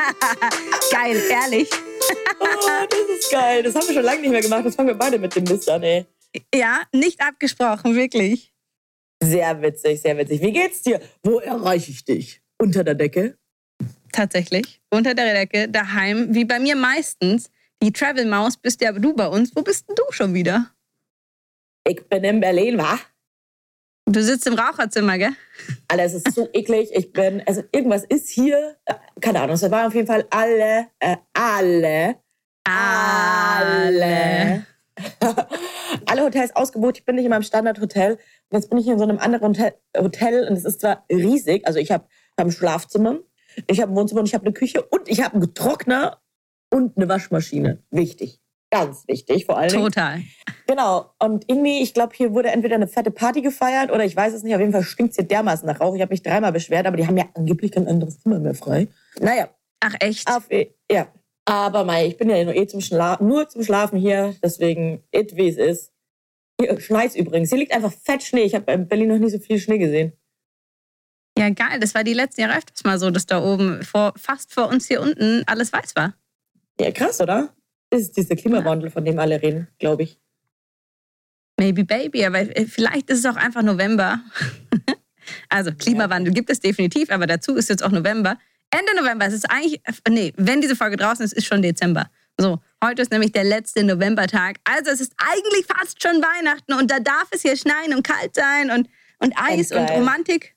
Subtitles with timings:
[0.92, 1.70] Geil, ehrlich.
[2.40, 3.62] Oh, das ist geil.
[3.62, 4.64] Das haben wir schon lange nicht mehr gemacht.
[4.64, 6.06] Das fangen wir beide mit dem Mist an, ey.
[6.54, 8.52] Ja, nicht abgesprochen, wirklich.
[9.22, 10.40] Sehr witzig, sehr witzig.
[10.40, 11.00] Wie geht's dir?
[11.22, 12.40] Wo erreiche ich dich?
[12.58, 13.36] Unter der Decke?
[14.12, 14.80] Tatsächlich.
[14.90, 17.50] Unter der Decke, daheim, wie bei mir meistens.
[17.82, 19.54] Die Travel-Maus bist ja du bei uns.
[19.54, 20.70] Wo bist denn du schon wieder?
[21.86, 22.98] Ich bin in Berlin, wa?
[24.10, 25.30] Du sitzt im Raucherzimmer, gell?
[25.86, 26.90] Alter, es ist so eklig.
[26.92, 28.76] Ich bin, also irgendwas ist hier,
[29.20, 32.16] keine Ahnung, es waren auf jeden Fall alle, äh, alle,
[32.64, 34.66] alle,
[36.06, 36.98] alle Hotels ausgebucht.
[36.98, 38.14] Ich bin nicht in meinem Standardhotel.
[38.14, 41.04] Und jetzt bin ich hier in so einem anderen Hotel, Hotel und es ist zwar
[41.08, 41.64] riesig.
[41.68, 43.20] Also ich habe hab ein Schlafzimmer,
[43.68, 46.20] ich habe ein Wohnzimmer und ich habe eine Küche und ich habe einen Trockner
[46.70, 47.84] und eine Waschmaschine.
[47.90, 48.39] Wichtig.
[48.70, 49.70] Ganz wichtig, vor allem.
[49.70, 50.22] Total.
[50.68, 51.12] Genau.
[51.18, 54.44] Und irgendwie, ich glaube, hier wurde entweder eine fette Party gefeiert oder ich weiß es
[54.44, 54.54] nicht.
[54.54, 55.96] Auf jeden Fall stinkt es hier dermaßen nach Rauch.
[55.96, 58.86] Ich habe mich dreimal beschwert, aber die haben ja angeblich kein anderes Zimmer mehr frei.
[59.18, 59.48] Naja.
[59.80, 60.28] Ach, echt?
[60.28, 60.48] Auf,
[60.90, 61.08] ja.
[61.46, 64.36] Aber Mai, ich bin ja nur, eh zum Schla nur zum Schlafen hier.
[64.42, 65.92] Deswegen, it wie es ist.
[66.60, 67.48] Hier schneit übrigens.
[67.48, 68.42] Hier liegt einfach fett Schnee.
[68.42, 70.12] Ich habe in Berlin noch nie so viel Schnee gesehen.
[71.36, 71.80] Ja, geil.
[71.80, 74.86] Das war die letzten Jahre öfters mal so, dass da oben vor, fast vor uns
[74.86, 76.14] hier unten alles weiß war.
[76.78, 77.52] Ja, krass, oder?
[77.90, 80.18] Das ist dieser Klimawandel, von dem alle reden, glaube ich.
[81.58, 84.20] Maybe Baby, aber vielleicht ist es auch einfach November.
[85.48, 88.38] also Klimawandel gibt es definitiv, aber dazu ist jetzt auch November.
[88.70, 92.08] Ende November, es ist eigentlich, nee, wenn diese Folge draußen ist, ist schon Dezember.
[92.38, 94.56] So, heute ist nämlich der letzte Novembertag.
[94.64, 98.34] Also es ist eigentlich fast schon Weihnachten und da darf es hier schneien und kalt
[98.34, 100.54] sein und, und Eis und Romantik.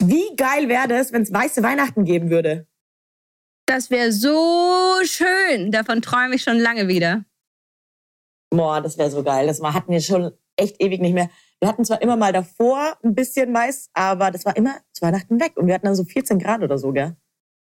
[0.00, 2.66] Wie geil wäre das, wenn es weiße Weihnachten geben würde?
[3.68, 5.70] Das wäre so schön.
[5.70, 7.26] Davon träume ich schon lange wieder.
[8.48, 9.46] Boah, das wäre so geil.
[9.46, 11.28] Das hatten wir schon echt ewig nicht mehr.
[11.60, 15.38] Wir hatten zwar immer mal davor ein bisschen Mais, aber das war immer zu Weihnachten
[15.38, 15.52] weg.
[15.56, 17.14] Und wir hatten dann so 14 Grad oder so, gell?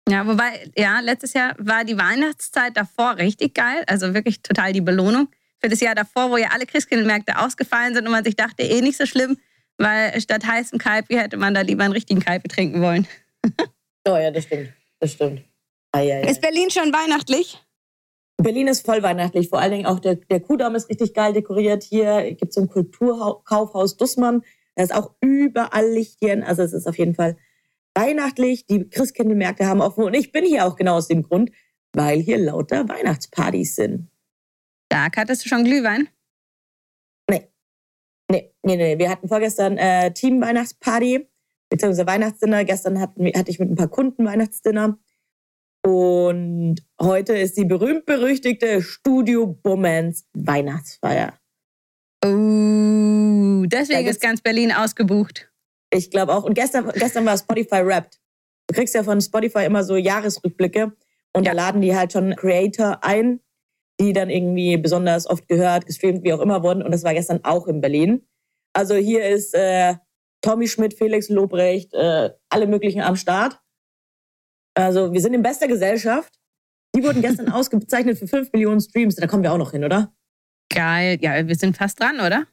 [0.09, 3.83] Ja, wobei, ja, letztes Jahr war die Weihnachtszeit davor richtig geil.
[3.85, 5.27] Also wirklich total die Belohnung.
[5.61, 8.81] Für das Jahr davor, wo ja alle Christkindlmärkte ausgefallen sind und man sich dachte, eh
[8.81, 9.37] nicht so schlimm,
[9.77, 13.07] weil statt heißem Kalbi hätte man da lieber einen richtigen Kalbi trinken wollen.
[14.07, 14.73] oh ja, das stimmt.
[14.99, 15.43] Das stimmt.
[15.95, 16.19] Ja, ja.
[16.21, 17.63] Ist Berlin schon weihnachtlich?
[18.37, 19.49] Berlin ist voll weihnachtlich.
[19.49, 21.83] Vor allen Dingen auch der, der Kudamm ist richtig geil dekoriert.
[21.83, 24.43] Hier gibt es so ein Kulturkaufhaus Dussmann.
[24.75, 26.43] Da ist auch überall Lichtchen.
[26.43, 27.37] Also es ist auf jeden Fall
[27.93, 28.65] weihnachtlich.
[28.65, 30.03] Die Christkindlmärkte haben offen.
[30.03, 31.51] Und ich bin hier auch genau aus dem Grund,
[31.93, 34.09] weil hier lauter Weihnachtspartys sind.
[34.91, 35.17] Stark.
[35.17, 36.09] Hattest du schon Glühwein?
[37.29, 37.49] Nee.
[38.31, 38.97] Nee, nee, nee.
[38.97, 41.29] Wir hatten vorgestern äh, Team-Weihnachtsparty,
[41.69, 42.65] beziehungsweise Weihnachtsdinner.
[42.65, 44.97] Gestern hatten, hatte ich mit ein paar Kunden Weihnachtsdinner.
[45.85, 51.33] Und heute ist die berühmt-berüchtigte Studio Bummens Weihnachtsfeier.
[52.23, 55.51] Oh, deswegen ist ganz Berlin ausgebucht.
[55.93, 56.43] Ich glaube auch.
[56.45, 58.21] Und gestern, gestern war Spotify Wrapped.
[58.67, 60.93] Du kriegst ja von Spotify immer so Jahresrückblicke.
[61.33, 61.51] Und ja.
[61.51, 63.41] da laden die halt schon Creator ein,
[63.99, 66.81] die dann irgendwie besonders oft gehört, gestreamt, wie auch immer wurden.
[66.81, 68.25] Und das war gestern auch in Berlin.
[68.73, 69.95] Also hier ist äh,
[70.41, 73.59] Tommy Schmidt, Felix Lobrecht, äh, alle möglichen am Start.
[74.73, 76.33] Also wir sind in bester Gesellschaft.
[76.95, 79.15] Die wurden gestern ausgezeichnet für 5 Millionen Streams.
[79.15, 80.13] Da kommen wir auch noch hin, oder?
[80.69, 81.17] Geil.
[81.21, 82.47] Ja, wir sind fast dran, oder?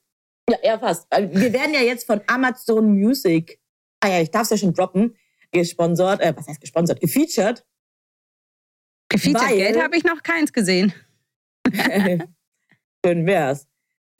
[0.50, 1.06] Ja, ja, fast.
[1.10, 3.60] Wir werden ja jetzt von Amazon Music,
[4.00, 5.16] ah ja, ich darf es ja schon droppen,
[5.52, 7.00] gesponsert, äh, was heißt gesponsert?
[7.00, 7.64] Gefeatured.
[9.08, 10.92] Gefeatured weil, Geld habe ich noch keins gesehen.
[11.72, 13.68] Schön wär's.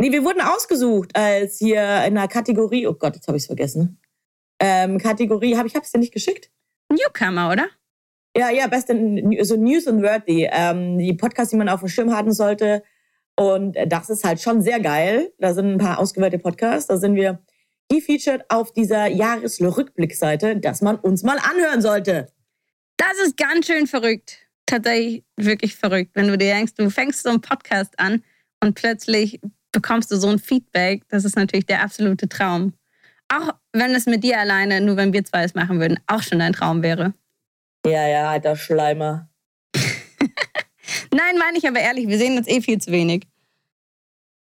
[0.00, 3.47] Nee, wir wurden ausgesucht als hier in einer Kategorie, oh Gott, jetzt habe ich es
[3.47, 4.00] vergessen.
[4.60, 6.51] Ähm, Kategorie, hab, ich habe es dir nicht geschickt?
[6.91, 7.69] Newcomer, oder?
[8.36, 8.94] Ja, ja, beste,
[9.42, 12.82] so News and Worthy, ähm, die Podcasts, die man auf dem Schirm haben sollte.
[13.36, 15.32] Und das ist halt schon sehr geil.
[15.38, 16.86] Da sind ein paar ausgewählte Podcasts.
[16.86, 17.41] Da sind wir
[17.88, 22.32] gefeatured auf dieser Jahresrückblickseite, dass man uns mal anhören sollte.
[22.97, 24.38] Das ist ganz schön verrückt.
[24.66, 26.10] Tatsächlich wirklich verrückt.
[26.15, 28.22] Wenn du dir denkst, du fängst so einen Podcast an
[28.62, 29.41] und plötzlich
[29.72, 31.03] bekommst du so ein Feedback.
[31.09, 32.74] Das ist natürlich der absolute Traum.
[33.32, 36.41] Auch wenn es mit dir alleine, nur wenn wir zwei es machen würden, auch schon
[36.41, 37.15] dein Traum wäre.
[37.86, 39.28] Ja, ja, alter Schleimer.
[41.12, 43.27] Nein, meine ich aber ehrlich, wir sehen uns eh viel zu wenig.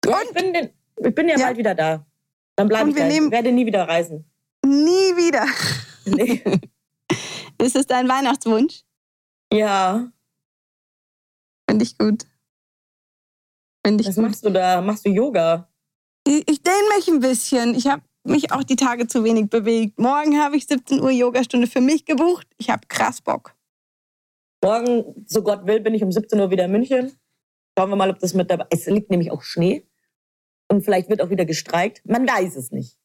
[0.04, 2.06] Ja, ich, bin den, ich bin ja, ja, bald wieder da.
[2.56, 3.06] Dann bleibe ich da.
[3.06, 4.24] Ich werde nie wieder reisen.
[4.64, 5.46] Nie wieder.
[6.06, 6.42] Nee.
[7.62, 8.84] Ist es dein Weihnachtswunsch?
[9.52, 10.10] Ja.
[11.68, 12.26] Finde ich gut.
[13.86, 14.24] Finde ich Was gut.
[14.24, 14.80] machst du da?
[14.80, 15.68] Machst du Yoga?
[16.26, 17.74] Ich, ich dehne mich ein bisschen.
[17.74, 19.98] Ich habe mich auch die Tage zu wenig bewegt.
[19.98, 22.46] Morgen habe ich 17 Uhr Yogastunde für mich gebucht.
[22.58, 23.54] Ich habe krass Bock.
[24.62, 27.12] Morgen, so Gott will, bin ich um 17 Uhr wieder in München.
[27.78, 29.86] Schauen wir mal, ob das mit dabei Es liegt nämlich auch Schnee.
[30.68, 32.02] Und vielleicht wird auch wieder gestreikt.
[32.04, 32.98] Man weiß es nicht.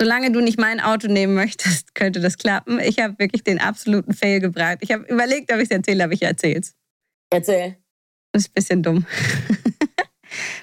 [0.00, 2.78] Solange du nicht mein Auto nehmen möchtest, könnte das klappen.
[2.80, 4.78] Ich habe wirklich den absoluten Fail gebracht.
[4.80, 6.74] Ich habe überlegt, ob ich es erzähle, aber ich erzähle es.
[7.30, 7.76] Erzähl.
[8.32, 9.06] Das ist ein bisschen dumm.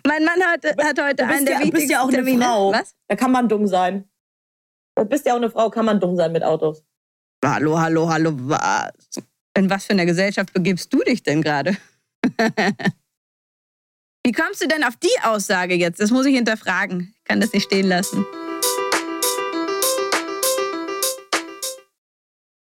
[0.07, 2.07] Mein Mann hat, hat heute Du bist einen der ja- du bist wichtigsten ja auch
[2.07, 2.45] eine Termine.
[2.45, 2.71] Frau.
[2.73, 2.95] Was?
[3.07, 4.09] Da kann man dumm sein.
[4.95, 6.83] Du bist ja auch eine Frau, kann man dumm sein mit Autos.
[7.43, 8.91] Hallo, hallo, hallo, was?
[9.57, 11.75] In was für einer Gesellschaft begibst du dich denn gerade?
[14.25, 15.99] Wie kommst du denn auf die Aussage jetzt?
[15.99, 17.13] Das muss ich hinterfragen.
[17.17, 18.25] Ich kann das nicht stehen lassen.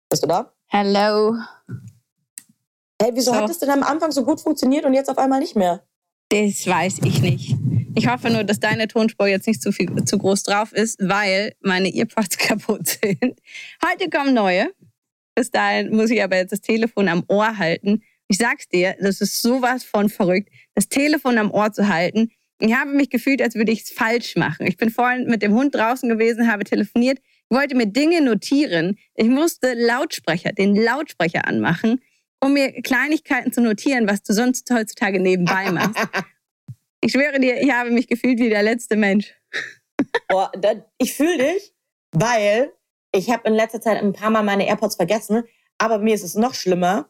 [0.09, 0.53] Bist du da?
[0.67, 1.35] Hello.
[3.01, 3.37] Hey, wieso So.
[3.37, 5.83] hat es denn am Anfang so gut funktioniert und jetzt auf einmal nicht mehr?
[6.29, 7.55] Das weiß ich nicht.
[7.95, 11.53] Ich hoffe nur, dass deine Tonspur jetzt nicht zu, viel, zu groß drauf ist, weil
[11.59, 13.39] meine Earpods kaputt sind.
[13.83, 14.71] Heute kommen neue.
[15.33, 18.03] Bis dahin muss ich aber jetzt das Telefon am Ohr halten.
[18.27, 22.29] Ich sag's dir, das ist sowas von verrückt, das Telefon am Ohr zu halten.
[22.59, 24.67] Ich habe mich gefühlt, als würde ich es falsch machen.
[24.67, 28.99] Ich bin vorhin mit dem Hund draußen gewesen, habe telefoniert, wollte mir Dinge notieren.
[29.15, 32.01] Ich musste Lautsprecher, den Lautsprecher anmachen,
[32.41, 35.95] um mir Kleinigkeiten zu notieren, was du sonst heutzutage nebenbei machst.
[37.01, 39.33] Ich schwöre dir, ich habe mich gefühlt wie der letzte Mensch.
[40.27, 41.73] Boah, da, ich fühle dich,
[42.11, 42.73] weil
[43.15, 45.43] ich habe in letzter Zeit ein paar Mal meine AirPods vergessen,
[45.77, 47.09] aber mir ist es noch schlimmer.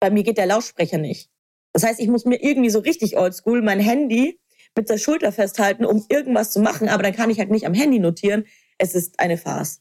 [0.00, 1.30] Bei mir geht der Lautsprecher nicht.
[1.74, 4.40] Das heißt, ich muss mir irgendwie so richtig oldschool mein Handy
[4.74, 7.74] mit der Schulter festhalten, um irgendwas zu machen, aber dann kann ich halt nicht am
[7.74, 8.46] Handy notieren.
[8.78, 9.80] Es ist eine Farce.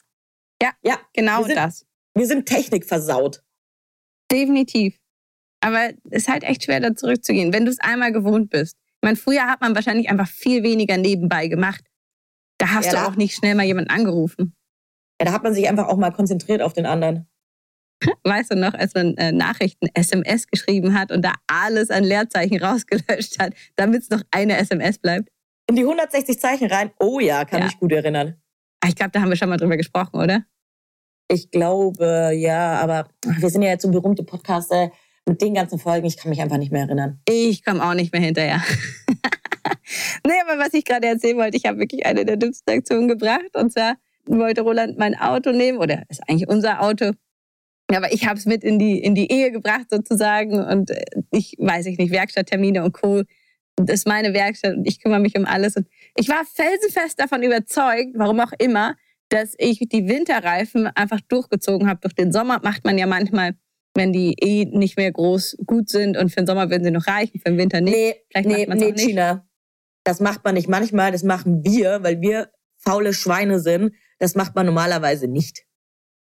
[0.62, 1.86] Ja, Ja, Genau Wir sind- das.
[2.16, 3.45] wir sind Technik versaut.
[4.32, 4.98] Definitiv.
[5.62, 8.78] Aber es ist halt echt schwer, da zurückzugehen, wenn du es einmal gewohnt bist.
[8.86, 11.84] Ich meine, früher hat man wahrscheinlich einfach viel weniger nebenbei gemacht.
[12.60, 14.56] Da hast Ja, du da- auch nicht schnell mal jemanden angerufen.
[15.22, 17.28] Ja, da hat man sich einfach auch mal konzentriert auf den anderen.
[18.24, 22.60] Weißt du noch, als man äh, Nachrichten SMS geschrieben hat und da alles an Leerzeichen
[22.64, 25.30] rausgelöscht hat, damit es noch eine SMS bleibt?
[25.70, 26.92] In die 160 Zeichen rein.
[27.00, 27.66] Oh ja, kann Ja.
[27.66, 28.36] mich gut erinnern.
[28.84, 30.46] Ah, Ich glaube, da haben wir schon mal drüber gesprochen, oder?
[31.28, 34.92] Ich glaube, ja, aber wir sind ja jetzt so berühmte Podcaster
[35.28, 36.06] mit den ganzen Folgen.
[36.06, 37.20] Ich kann mich einfach nicht mehr erinnern.
[37.28, 38.62] Ich komme auch nicht mehr hinterher.
[40.26, 43.56] nee, aber was ich gerade erzählen wollte, ich habe wirklich eine der dümmsten Aktionen gebracht.
[43.56, 43.96] Und zwar
[44.26, 47.12] wollte Roland mein Auto nehmen, oder ist eigentlich unser Auto.
[47.88, 50.64] Aber ich habe es mit in die, in die Ehe gebracht sozusagen.
[50.64, 53.24] Und äh, ich weiß ich nicht, Werkstatttermine und Co.
[53.78, 55.76] Das ist meine Werkstatt und ich kümmere mich um alles.
[55.76, 58.96] Und ich war felsenfest davon überzeugt, warum auch immer,
[59.30, 62.02] dass ich die Winterreifen einfach durchgezogen habe.
[62.02, 63.56] Durch den Sommer macht man ja manchmal,
[63.94, 67.08] wenn die eh nicht mehr groß gut sind und für den Sommer würden sie noch
[67.08, 67.96] reichen, für den Winter nicht.
[67.96, 69.06] Nee, Vielleicht nee, macht nee, nicht.
[69.06, 69.48] China.
[70.04, 73.94] Das macht man nicht manchmal, das machen wir, weil wir faule Schweine sind.
[74.20, 75.66] Das macht man normalerweise nicht.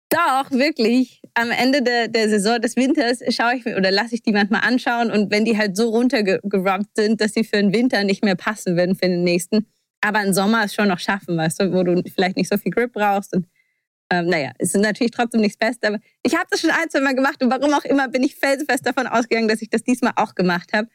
[0.10, 1.22] Doch, wirklich.
[1.36, 4.62] Am Ende der, der Saison des Winters schaue ich mir oder lasse ich die manchmal
[4.62, 8.36] anschauen und wenn die halt so runtergerubbt sind, dass sie für den Winter nicht mehr
[8.36, 9.68] passen würden für den nächsten,
[10.02, 12.72] aber im Sommer es schon noch schaffen, weißt du, wo du vielleicht nicht so viel
[12.72, 13.48] Grip brauchst und
[14.12, 17.00] ähm, naja, es ist natürlich trotzdem nichts Beste, aber ich habe das schon ein, zwei
[17.00, 20.12] Mal gemacht und warum auch immer bin ich felsenfest davon ausgegangen, dass ich das diesmal
[20.18, 20.90] auch gemacht habe.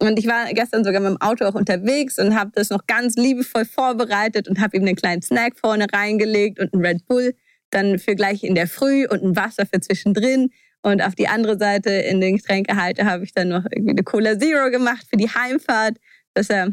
[0.00, 3.16] Und ich war gestern sogar mit dem Auto auch unterwegs und habe das noch ganz
[3.16, 7.34] liebevoll vorbereitet und habe ihm einen kleinen Snack vorne reingelegt und einen Red Bull
[7.70, 10.50] dann für gleich in der Früh und ein Wasser für zwischendrin.
[10.82, 14.38] Und auf die andere Seite in den Getränkehalter habe ich dann noch irgendwie eine Cola
[14.38, 15.96] Zero gemacht für die Heimfahrt,
[16.34, 16.72] dass er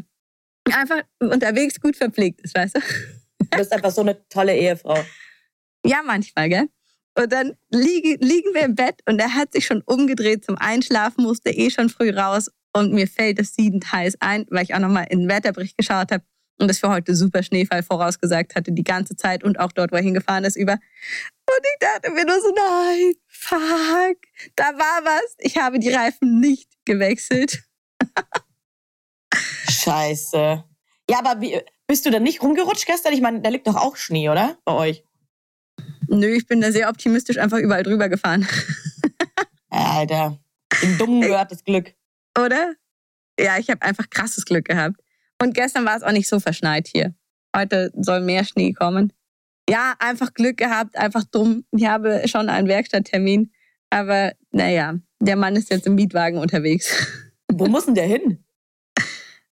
[0.74, 2.80] einfach unterwegs gut verpflegt ist, weißt du?
[3.38, 4.98] Du bist einfach so eine tolle Ehefrau.
[5.84, 6.68] Ja, manchmal, gell?
[7.18, 11.24] Und dann liege, liegen wir im Bett und er hat sich schon umgedreht zum Einschlafen,
[11.24, 14.80] musste eh schon früh raus und mir fällt es siedend heiß ein, weil ich auch
[14.80, 16.24] nochmal in den Wetterbericht geschaut habe
[16.58, 19.96] und es für heute super Schneefall vorausgesagt hatte, die ganze Zeit und auch dort, wo
[19.96, 20.72] er hingefahren ist, über.
[20.72, 24.18] Und ich dachte mir nur so, nein, fuck,
[24.56, 25.36] da war was.
[25.38, 27.62] Ich habe die Reifen nicht gewechselt.
[29.86, 30.64] Scheiße.
[31.08, 33.12] Ja, aber wie, bist du denn nicht rumgerutscht gestern?
[33.12, 34.58] Ich meine, da liegt doch auch Schnee, oder?
[34.64, 35.04] Bei euch.
[36.08, 38.46] Nö, ich bin da sehr optimistisch einfach überall drüber gefahren.
[39.70, 40.38] Alter.
[40.82, 41.94] Dem Dummen gehört das Glück.
[42.38, 42.74] oder?
[43.38, 44.96] Ja, ich habe einfach krasses Glück gehabt.
[45.40, 47.14] Und gestern war es auch nicht so verschneit hier.
[47.54, 49.12] Heute soll mehr Schnee kommen.
[49.68, 51.64] Ja, einfach Glück gehabt, einfach dumm.
[51.72, 53.52] Ich habe schon einen Werkstatttermin.
[53.90, 57.06] Aber naja, der Mann ist jetzt im Mietwagen unterwegs.
[57.52, 58.44] Wo muss denn der hin?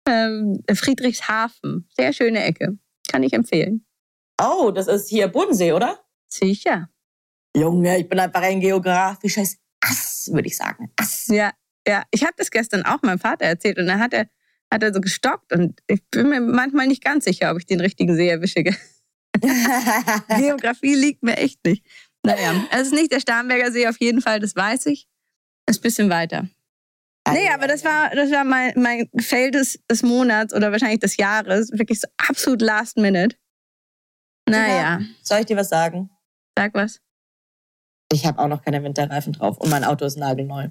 [0.09, 1.87] Ähm, Friedrichshafen.
[1.95, 2.77] Sehr schöne Ecke.
[3.11, 3.85] Kann ich empfehlen.
[4.41, 5.99] Oh, das ist hier Bodensee, oder?
[6.27, 6.89] Sicher.
[7.55, 10.91] Junge, ich bin einfach ein geografisches Ass, würde ich sagen.
[10.95, 11.27] Ass.
[11.27, 11.51] Ja,
[11.87, 12.03] ja.
[12.11, 14.29] Ich habe das gestern auch meinem Vater erzählt und dann hat er,
[14.71, 17.81] hat er so gestockt und ich bin mir manchmal nicht ganz sicher, ob ich den
[17.81, 18.63] richtigen See erwische.
[20.37, 21.85] Geografie liegt mir echt nicht.
[22.23, 25.07] Naja, es ist nicht der Starnberger See auf jeden Fall, das weiß ich.
[25.67, 26.49] Ist ein bisschen weiter.
[27.33, 31.17] Nee, aber das war, das war mein, mein Fail des, des Monats oder wahrscheinlich des
[31.17, 31.71] Jahres.
[31.71, 33.35] Wirklich so absolut last minute.
[34.47, 36.09] Naja, Soll ich dir was sagen?
[36.57, 36.99] sag was.
[38.11, 40.69] Ich habe auch noch keine Winterreifen drauf und mein Auto ist nagelneu.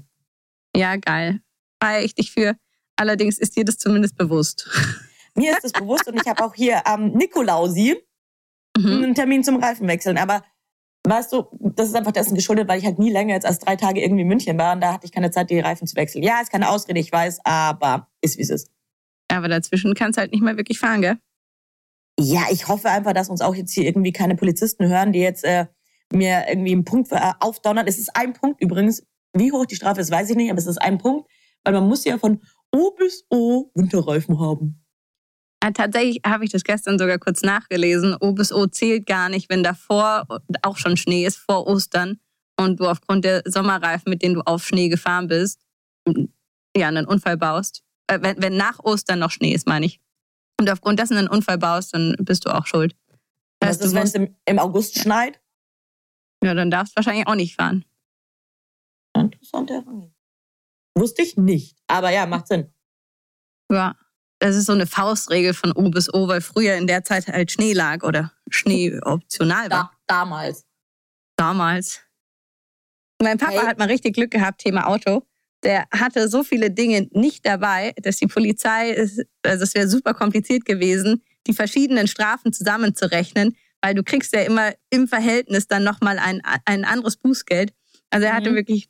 [0.76, 1.40] Ja, geil.
[1.82, 2.56] Feier ich dich für.
[2.96, 4.68] Allerdings ist dir das zumindest bewusst.
[5.34, 7.96] Mir ist das bewusst und ich habe auch hier am Nikolausi
[8.76, 9.02] Mhm.
[9.02, 10.18] einen Termin zum Reifenwechseln.
[10.18, 10.44] Aber
[11.04, 13.76] weißt du, das ist einfach dessen geschuldet, weil ich halt nie länger jetzt als drei
[13.76, 16.22] Tage irgendwie in München war und da hatte ich keine Zeit, die Reifen zu wechseln.
[16.22, 18.70] Ja, ist keine Ausrede, ich weiß, aber ist wie es ist.
[19.28, 21.18] Aber dazwischen kannst du halt nicht mehr wirklich fahren, gell?
[22.18, 25.44] Ja, ich hoffe einfach, dass uns auch jetzt hier irgendwie keine Polizisten hören, die jetzt
[25.44, 25.66] äh,
[26.12, 27.86] mir irgendwie einen Punkt äh, aufdonnern.
[27.86, 29.06] Es ist ein Punkt übrigens.
[29.34, 31.30] Wie hoch die Strafe ist, weiß ich nicht, aber es ist ein Punkt,
[31.62, 32.40] weil man muss ja von
[32.74, 34.84] O bis O Winterreifen haben.
[35.60, 38.16] Ah, tatsächlich habe ich das gestern sogar kurz nachgelesen.
[38.20, 40.26] O bis O zählt gar nicht, wenn davor
[40.62, 42.20] auch schon Schnee ist, vor Ostern,
[42.58, 45.64] und du aufgrund der Sommerreifen, mit denen du auf Schnee gefahren bist,
[46.76, 47.82] ja, einen Unfall baust.
[48.08, 50.00] Äh, wenn, wenn nach Ostern noch Schnee ist, meine ich.
[50.60, 52.96] Und aufgrund dessen einen Unfall baust, dann bist du auch schuld.
[53.60, 55.40] Was Heißt, wenn es im, im August schneit?
[56.42, 57.84] ja, dann darfst du wahrscheinlich auch nicht fahren.
[59.16, 60.14] Interessante Herangehensweise.
[60.96, 61.78] Wusste ich nicht.
[61.86, 62.72] Aber ja, macht Sinn.
[63.70, 63.96] Ja,
[64.40, 67.50] das ist so eine Faustregel von O bis O, weil früher in der Zeit halt
[67.50, 69.92] Schnee lag oder Schnee optional war.
[70.06, 70.64] Da, damals.
[71.36, 72.00] Damals.
[73.20, 73.66] Mein Papa Hey.
[73.66, 75.24] hat mal richtig Glück gehabt, Thema Auto.
[75.64, 78.96] Der hatte so viele Dinge nicht dabei, dass die Polizei,
[79.42, 84.72] also es wäre super kompliziert gewesen, die verschiedenen Strafen zusammenzurechnen, weil du kriegst ja immer
[84.90, 87.72] im Verhältnis dann nochmal ein, ein anderes Bußgeld.
[88.10, 88.54] Also er hatte Mhm.
[88.56, 88.88] wirklich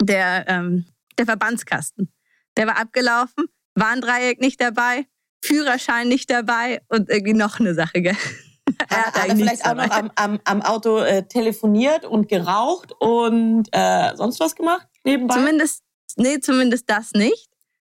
[0.00, 0.86] der, ähm,
[1.18, 2.10] der Verbandskasten.
[2.56, 3.46] Der war abgelaufen,
[3.78, 5.06] Warndreieck nicht dabei,
[5.42, 8.16] Führerschein nicht dabei und irgendwie noch eine Sache, gell?
[8.90, 13.66] Hat, hat er vielleicht auch noch am, am, am Auto äh, telefoniert und geraucht und
[13.72, 15.34] äh, sonst was gemacht nebenbei?
[15.36, 15.82] Zumindest,
[16.16, 17.48] nee, zumindest das nicht.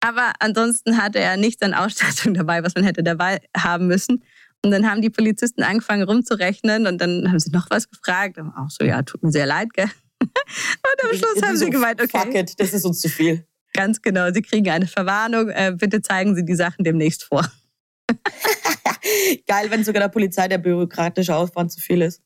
[0.01, 4.23] Aber ansonsten hatte er nichts an Ausstattung dabei, was man hätte dabei haben müssen.
[4.63, 8.37] Und dann haben die Polizisten angefangen rumzurechnen und dann haben sie noch was gefragt.
[8.37, 9.89] Und auch so, ja, tut mir sehr leid, gell?
[10.21, 13.47] Und am Schluss haben sie so, gemeint, Fuck okay, it, das ist uns zu viel.
[13.79, 15.49] Ganz genau, sie kriegen eine Verwarnung.
[15.49, 17.49] Äh, bitte zeigen Sie die Sachen demnächst vor.
[19.47, 22.21] Geil, wenn sogar der Polizei der bürokratische Aufwand zu viel ist.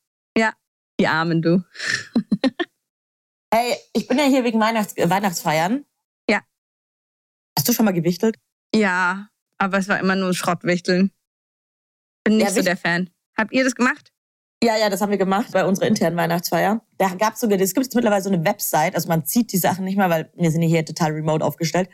[1.00, 1.64] Die Armen, du.
[3.56, 5.86] Hey, ich bin ja hier wegen Weihnachts äh, Weihnachtsfeiern.
[6.28, 6.42] Ja.
[7.56, 8.40] Hast du schon mal gewichtelt?
[8.74, 9.30] Ja,
[9.60, 11.12] aber es war immer nur Schrottwichteln.
[12.24, 13.12] Bin nicht Ja, so der Fan.
[13.38, 14.12] Habt ihr das gemacht?
[14.64, 16.84] Ja, ja, das haben wir gemacht bei unserer internen Weihnachtsfeier.
[17.10, 19.58] Da gab es sogar, es gibt jetzt mittlerweile so eine Website, also man zieht die
[19.58, 21.90] Sachen nicht mehr, weil wir sind hier total remote aufgestellt.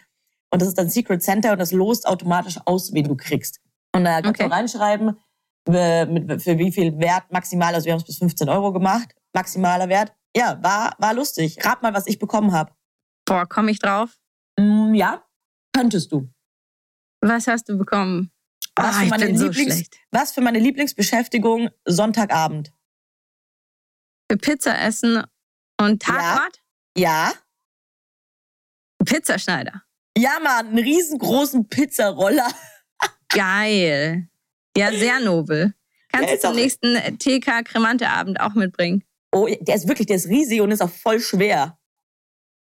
[0.51, 3.59] Und das ist dann Secret Center und das lost automatisch aus, wen du kriegst.
[3.95, 4.49] Und da kannst Okay.
[4.49, 5.17] du reinschreiben,
[5.65, 10.13] für wie viel Wert maximal, also wir haben es bis 15 Euro gemacht, maximaler Wert.
[10.37, 11.57] Ja, war, war lustig.
[11.65, 12.71] Rat mal, was ich bekommen habe.
[13.25, 14.15] Boah, komme ich drauf?
[14.59, 15.23] Mm, ja,
[15.73, 16.29] könntest du.
[17.21, 18.31] Was hast du bekommen?
[18.75, 19.97] Was Ah, für meine so Lieblings- schlecht.
[20.11, 22.71] Was für meine Lieblingsbeschäftigung Sonntagabend?
[24.29, 25.23] Für Pizza essen
[25.79, 26.61] und Tatort?
[26.95, 27.33] Ja?
[29.03, 29.83] Pizzaschneider.
[30.17, 32.47] Ja, Mann, einen riesengroßen Pizzaroller.
[33.29, 34.29] Geil.
[34.77, 35.73] Ja, sehr nobel.
[36.11, 39.03] Kannst du zum nächsten TK Kremante-Abend auch mitbringen?
[39.31, 41.79] Oh, der ist wirklich, der ist riesig und ist auch voll schwer.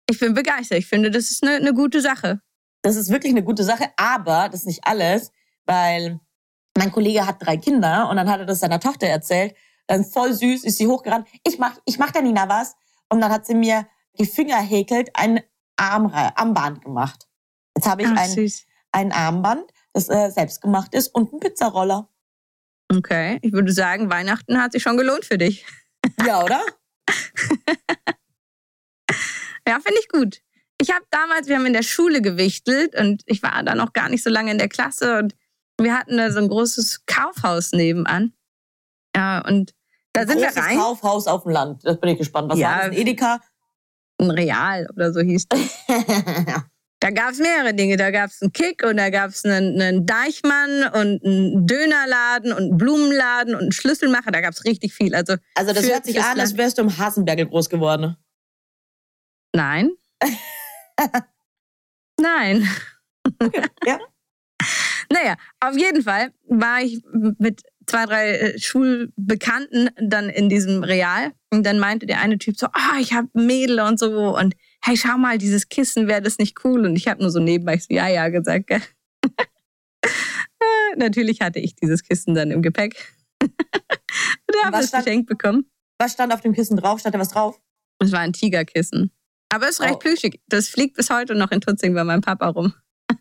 [0.08, 0.78] Ich bin begeistert.
[0.78, 2.40] Ich finde, das ist eine, eine gute Sache.
[2.82, 5.32] Das ist wirklich eine gute Sache, aber das ist nicht alles,
[5.64, 6.20] weil
[6.76, 9.54] mein Kollege hat drei Kinder und dann hat er das seiner Tochter erzählt.
[9.86, 11.28] Dann voll süß ist sie hochgerannt.
[11.44, 12.74] Ich mach, ich mach der Nina was.
[13.08, 15.40] Und dann hat sie mir gefingerhäkelt ein
[15.76, 17.28] Armre Armband gemacht.
[17.76, 18.64] Jetzt habe ich Ach, ein, süß.
[18.92, 22.08] ein Armband, das äh, selbst gemacht ist und einen Pizzaroller.
[22.90, 25.66] Okay, ich würde sagen, Weihnachten hat sich schon gelohnt für dich.
[26.24, 26.62] Ja, oder?
[29.68, 30.42] Ja, finde ich gut.
[30.80, 34.08] Ich habe damals, wir haben in der Schule gewichtelt und ich war da noch gar
[34.08, 35.34] nicht so lange in der Klasse und
[35.80, 38.32] wir hatten da so ein großes Kaufhaus nebenan.
[39.16, 39.72] Ja, und
[40.12, 40.76] da Ein sind wir rein.
[40.78, 41.80] Kaufhaus auf dem Land.
[41.84, 42.50] Das bin ich gespannt.
[42.50, 42.68] Was Ja.
[42.70, 42.86] war das?
[42.88, 43.40] Ein Edeka?
[44.20, 45.60] Ein Real oder so hieß das.
[47.00, 47.98] Da gab es mehrere Dinge.
[47.98, 52.52] Da gab es einen Kick und da gab es einen, einen Deichmann und einen Dönerladen
[52.52, 54.30] und einen Blumenladen und einen Schlüsselmacher.
[54.30, 55.14] Da gab es richtig viel.
[55.14, 58.16] Also also das hört sich an, als wärst du im Hasenbergel groß geworden.
[59.54, 59.90] nein.
[62.20, 62.66] nein.
[63.84, 63.98] Ja.
[65.12, 67.00] Naja, auf jeden Fall war ich
[67.38, 71.32] mit zwei, drei äh, Schulbekannten dann in diesem Real.
[71.50, 74.36] Und dann meinte der eine Typ so, ah, ich habe Mädel und so.
[74.36, 76.84] Und hey, schau mal, dieses Kissen, wäre das nicht cool?
[76.84, 78.66] Und ich habe nur so nebenbei so, ja, ja gesagt.
[78.66, 78.82] Gell?
[80.96, 83.14] Natürlich hatte ich dieses Kissen dann im Gepäck.
[83.42, 85.70] und habe das geschenkt bekommen.
[85.98, 87.00] Was stand auf dem Kissen drauf?
[87.00, 87.60] Stand da was drauf?
[87.98, 89.10] Es war ein Tigerkissen.
[89.48, 89.98] Aber es ist recht oh.
[89.98, 90.40] plüschig.
[90.48, 92.74] Das fliegt bis heute noch in Tutzing bei meinem Papa rum.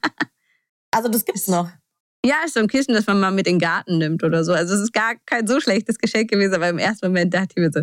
[0.91, 1.69] also das gibt's noch.
[2.25, 4.51] Ja, ist so ein Kissen, das man mal mit in den Garten nimmt oder so.
[4.51, 7.57] Also es ist gar kein so schlechtes Geschenk gewesen, aber im ersten Moment dachte ich
[7.57, 7.81] mir so,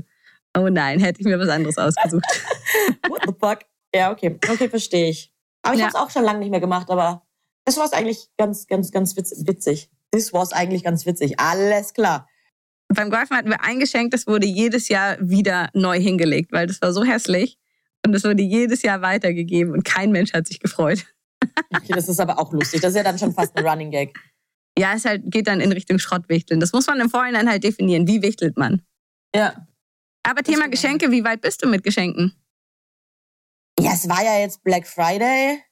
[0.58, 2.24] oh nein, hätte ich mir was anderes ausgesucht.
[3.08, 3.60] What the fuck?
[3.94, 4.38] Ja, okay.
[4.50, 5.32] Okay, verstehe ich.
[5.62, 5.86] Aber ich ja.
[5.86, 7.24] habe es auch schon lange nicht mehr gemacht, aber
[7.64, 9.90] das war eigentlich ganz, ganz, ganz witzig.
[10.10, 11.38] Das war eigentlich ganz witzig.
[11.38, 12.28] Alles klar.
[12.88, 16.82] Beim Golfen hatten wir ein Geschenk, das wurde jedes Jahr wieder neu hingelegt, weil das
[16.82, 17.58] war so hässlich.
[18.04, 21.06] Und das wurde jedes Jahr weitergegeben und kein Mensch hat sich gefreut.
[21.74, 22.80] Okay, das ist aber auch lustig.
[22.80, 24.18] Das ist ja dann schon fast ein Running Gag.
[24.78, 26.60] Ja, es halt, geht dann in Richtung Schrottwichteln.
[26.60, 28.06] Das muss man im Vorhinein halt definieren.
[28.06, 28.82] Wie wichtelt man?
[29.34, 29.66] Ja.
[30.22, 32.34] Aber Thema Geschenke, wie weit bist du mit Geschenken?
[33.78, 35.62] Ja, es war ja jetzt Black Friday.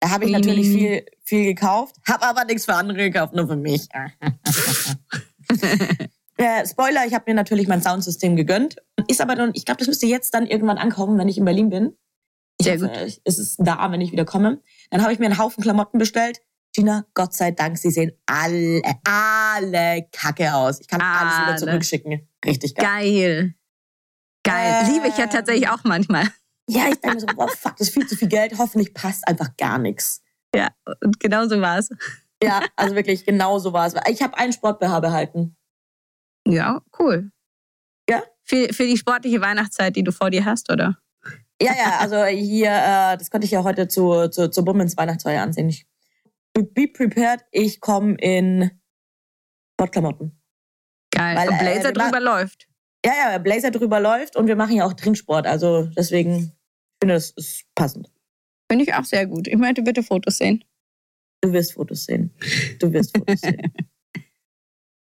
[0.00, 3.56] Da habe ich natürlich viel, viel gekauft, habe aber nichts für andere gekauft, nur für
[3.56, 3.88] mich.
[6.36, 8.76] äh, Spoiler, ich habe mir natürlich mein Soundsystem gegönnt.
[9.08, 11.68] Ist aber dann, ich glaube, das müsste jetzt dann irgendwann ankommen, wenn ich in Berlin
[11.70, 11.96] bin.
[12.76, 13.20] Sehr hoffe, gut.
[13.24, 14.60] es ist da, wenn ich wieder komme.
[14.90, 16.40] Dann habe ich mir einen Haufen Klamotten bestellt.
[16.74, 20.80] Gina, Gott sei Dank, sie sehen alle, alle kacke aus.
[20.80, 21.20] Ich kann alle.
[21.20, 22.28] alles wieder zurückschicken.
[22.44, 22.84] Richtig geil.
[22.84, 23.54] Geil.
[24.44, 24.84] Geil.
[24.84, 26.24] Ähm, Liebe ich ja tatsächlich auch manchmal.
[26.68, 28.58] Ja, ich denke mir so, boah, fuck, das ist viel zu viel Geld.
[28.58, 30.22] Hoffentlich passt einfach gar nichts.
[30.54, 30.68] Ja,
[31.02, 31.90] und genau so war es.
[32.42, 33.94] Ja, also wirklich, genau so war es.
[34.08, 35.56] Ich habe einen Sport-BH behalten.
[36.46, 37.30] Ja, cool.
[38.08, 38.22] Ja?
[38.44, 40.98] Für, für die sportliche Weihnachtszeit, die du vor dir hast, oder?
[41.60, 45.42] Ja, ja, also hier, äh, das konnte ich ja heute zu, zu, zu Bummens Weihnachtsfeier
[45.42, 45.68] ansehen.
[45.68, 45.86] Ich,
[46.52, 48.70] be prepared, ich komme in
[49.74, 50.40] Sportklamotten.
[51.10, 51.36] Geil.
[51.36, 52.68] Weil, und Blazer äh, drüber läuft.
[53.04, 55.46] Ja, ja, Blazer drüber läuft und wir machen ja auch Trinksport.
[55.46, 56.52] Also deswegen
[57.00, 58.10] finde ich, das ist passend.
[58.70, 59.48] Finde ich auch sehr gut.
[59.48, 60.64] Ich möchte bitte Fotos sehen.
[61.40, 62.34] Du wirst Fotos sehen.
[62.78, 63.72] Du wirst Fotos sehen.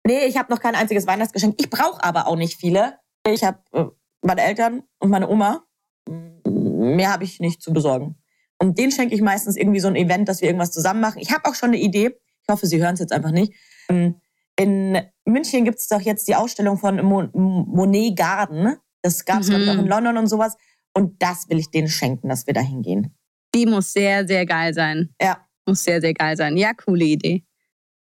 [0.06, 1.56] Nee, ich habe noch kein einziges Weihnachtsgeschenk.
[1.60, 2.98] Ich brauche aber auch nicht viele.
[3.26, 3.84] Ich habe äh,
[4.22, 5.66] meine Eltern und meine Oma.
[6.08, 8.16] Mehr habe ich nicht zu besorgen.
[8.58, 11.20] Und den schenke ich meistens irgendwie so ein Event, dass wir irgendwas zusammen machen.
[11.20, 12.16] Ich habe auch schon eine Idee.
[12.42, 13.54] Ich hoffe, Sie hören es jetzt einfach nicht.
[13.88, 14.20] Ähm,
[14.56, 18.76] in München gibt es doch jetzt die Ausstellung von Monet Garden.
[19.02, 19.68] Das gab es, mhm.
[19.68, 20.56] auch in London und sowas.
[20.92, 23.16] Und das will ich denen schenken, dass wir da hingehen.
[23.54, 25.14] Die muss sehr, sehr geil sein.
[25.20, 25.46] Ja.
[25.66, 26.56] Muss sehr, sehr geil sein.
[26.56, 27.44] Ja, coole Idee.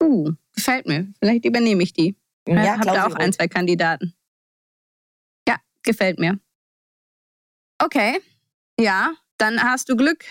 [0.01, 1.07] Uh, gefällt mir.
[1.19, 2.17] Vielleicht übernehme ich die.
[2.47, 4.13] Ja, Habt ihr auch ein, zwei Kandidaten?
[5.47, 6.39] Ja, gefällt mir.
[7.79, 8.19] Okay.
[8.79, 10.23] Ja, dann hast du Glück.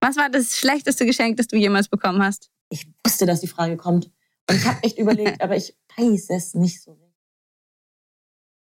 [0.00, 2.50] Was war das schlechteste Geschenk, das du jemals bekommen hast?
[2.70, 4.10] Ich wusste, dass die Frage kommt.
[4.48, 6.96] Und ich habe echt überlegt, aber ich weiß es nicht so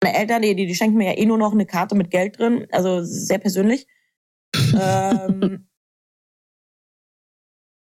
[0.03, 2.67] Meine Eltern, die, die schenken mir ja eh nur noch eine Karte mit Geld drin,
[2.71, 3.87] also sehr persönlich.
[4.55, 5.69] ähm,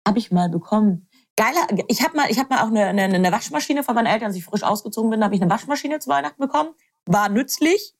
[0.07, 1.07] habe ich mal bekommen.
[1.35, 4.27] Geiler, ich habe mal, ich habe mal auch eine, eine, eine Waschmaschine von meinen Eltern,
[4.27, 6.73] als ich frisch ausgezogen bin, habe ich eine Waschmaschine zu Weihnachten bekommen.
[7.05, 7.95] War nützlich.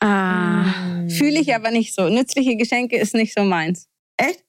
[0.00, 2.08] Ah, fühle ich aber nicht so.
[2.08, 3.88] Nützliche Geschenke ist nicht so meins.
[4.16, 4.44] Echt?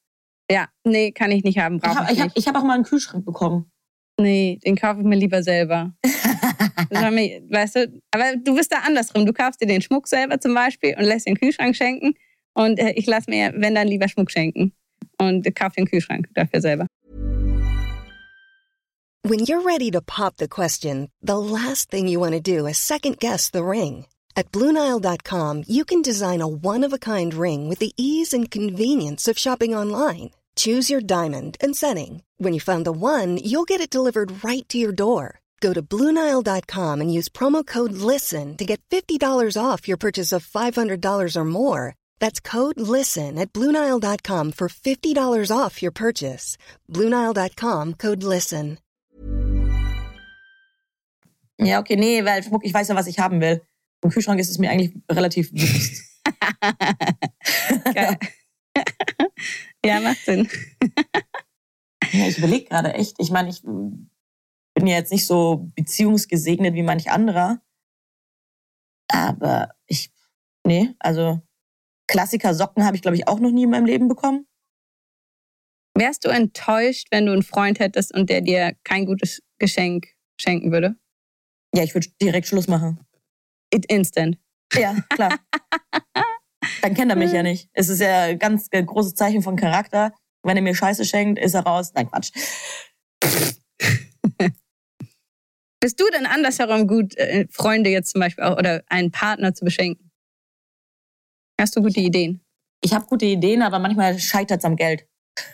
[0.52, 1.80] Ja, nee, kann ich nicht haben.
[1.80, 3.72] Brauch ich habe ich hab, ich hab auch mal einen Kühlschrank bekommen.
[4.20, 5.94] Nee, den kaufe ich mir lieber selber.
[6.92, 9.26] mir, weißt du, aber du bist da andersrum.
[9.26, 12.16] Du kaufst dir den Schmuck selber zum Beispiel und lässt den Kühlschrank schenken.
[12.54, 14.74] Und äh, ich lasse mir, wenn dann lieber Schmuck schenken.
[15.18, 16.88] Und kaufe den Kühlschrank dafür selber.
[19.24, 22.78] When you're ready to pop the question, the last thing you want to do is
[22.78, 24.06] second guess the ring.
[24.36, 29.76] At BlueNile.com you can design a one-of-a-kind ring with the ease and convenience of shopping
[29.76, 30.32] online.
[30.56, 32.24] Choose your diamond and setting.
[32.38, 35.40] When you find the one, you'll get it delivered right to your door.
[35.62, 39.22] Go to Bluenile.com and use promo code LISTEN to get $50
[39.62, 41.96] off your purchase of $500 or more.
[42.20, 46.58] That's code LISTEN at Bluenile.com for $50 off your purchase.
[46.90, 48.78] Bluenile.com code LISTEN.
[51.62, 53.60] Ja, okay, nee, weil ich weiß ja, was ich haben will.
[54.02, 56.04] Im Kühlschrank ist es mir eigentlich relativ bewusst.
[57.94, 58.18] Geil.
[59.84, 60.48] Ja, macht Sinn.
[62.12, 63.16] ja, ich überlege gerade echt.
[63.20, 67.62] Ich meine, ich bin ja jetzt nicht so beziehungsgesegnet wie manch anderer.
[69.12, 70.12] Aber ich,
[70.66, 71.42] nee, also
[72.08, 74.48] Klassiker Socken habe ich, glaube ich, auch noch nie in meinem Leben bekommen.
[75.96, 80.08] Wärst du enttäuscht, wenn du einen Freund hättest und der dir kein gutes Geschenk
[80.40, 80.96] schenken würde?
[81.76, 83.06] Ja, ich würde direkt Schluss machen.
[83.74, 84.38] It instant.
[84.74, 85.40] Ja, klar.
[86.82, 87.70] dann kennt er mich ja nicht.
[87.74, 90.14] Es ist ja ein ganz großes Zeichen von Charakter.
[90.44, 91.92] Wenn er mir Scheiße schenkt, ist er raus.
[91.94, 92.32] Nein, Quatsch.
[95.82, 99.64] Bist du denn andersherum gut, äh, Freunde jetzt zum Beispiel auch oder einen Partner zu
[99.64, 100.12] beschenken?
[101.60, 102.42] Hast du gute Ideen?
[102.82, 105.08] Ich habe gute Ideen, aber manchmal scheitert es am Geld.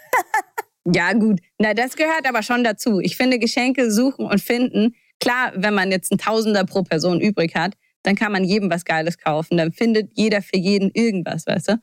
[0.87, 1.41] Ja, gut.
[1.57, 2.99] Na, das gehört aber schon dazu.
[2.99, 7.55] Ich finde, Geschenke suchen und finden, klar, wenn man jetzt ein Tausender pro Person übrig
[7.55, 7.73] hat,
[8.05, 9.57] dann kann man jedem was Geiles kaufen.
[9.57, 11.73] Dann findet jeder für jeden irgendwas, weißt du?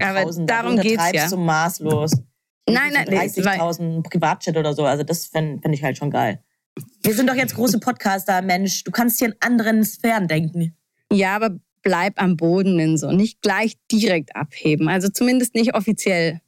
[0.00, 1.28] Aber Tausend, darum du geht's untertreibst ja.
[1.28, 2.12] so maßlos.
[2.68, 4.84] Nein, nein, nee, 30.000 Privatjet oder so.
[4.84, 6.42] Also das fände fänd ich halt schon geil.
[7.02, 8.84] Wir sind doch jetzt große Podcaster, Mensch.
[8.84, 10.76] Du kannst hier in anderen Sphären denken.
[11.12, 11.50] Ja, aber
[11.82, 13.12] bleib am Boden in so.
[13.12, 14.88] Nicht gleich direkt abheben.
[14.88, 16.40] Also zumindest nicht offiziell.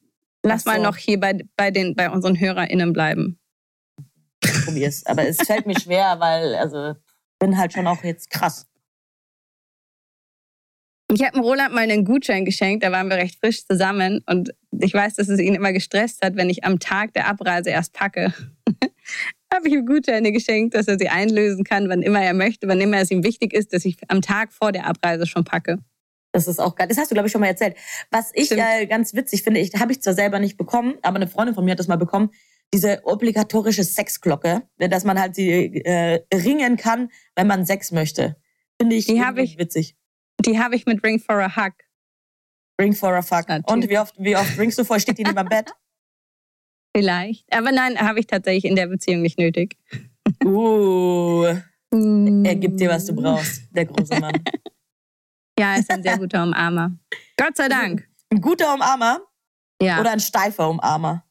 [0.43, 0.71] Lass so.
[0.71, 3.39] mal noch hier bei, bei, den, bei unseren HörerInnen bleiben.
[4.65, 5.05] Probier's.
[5.07, 6.95] Aber es fällt mir schwer, weil, also,
[7.39, 8.67] bin halt schon auch jetzt krass.
[11.13, 14.93] Ich habe Roland mal einen Gutschein geschenkt, da waren wir recht frisch zusammen und ich
[14.93, 18.35] weiß, dass es ihn immer gestresst hat, wenn ich am Tag der Abreise erst packe.
[19.53, 22.81] habe ich ihm Gutscheine geschenkt, dass er sie einlösen kann, wann immer er möchte, wann
[22.81, 25.79] immer es ihm wichtig ist, dass ich am Tag vor der Abreise schon packe.
[26.33, 26.89] Das ist auch geil.
[26.89, 27.77] Das hast du, glaube ich, schon mal erzählt.
[28.11, 31.29] Was ich äh, ganz witzig finde, ich habe ich zwar selber nicht bekommen, aber eine
[31.29, 32.31] Freundin von mir hat das mal bekommen,
[32.75, 38.37] diese obligatorische Sexglocke, dass man halt sie äh, ringen kann, wenn man Sex möchte.
[38.79, 39.97] Finde ich, Die ich- witzig.
[40.45, 41.73] Die habe ich mit Ring for a Hug.
[42.81, 43.49] Ring for a fuck.
[43.49, 43.67] Natürlich.
[43.85, 45.01] Und wie oft, wie oft ringst du vor?
[45.01, 45.71] Steht die neben dem Bett?
[46.97, 47.51] Vielleicht.
[47.53, 49.77] Aber nein, habe ich tatsächlich in der Beziehung nicht nötig.
[50.45, 51.45] Uh,
[51.93, 53.17] er gibt dir, was du Mm.
[53.17, 54.33] brauchst, der große Mann.
[55.59, 56.99] Ja, er ist ein sehr guter Umarmer.
[57.39, 58.07] Gott sei Dank.
[58.31, 59.21] Ein guter Umarmer
[59.81, 60.01] Ja.
[60.01, 61.25] oder ein steifer Umarmer?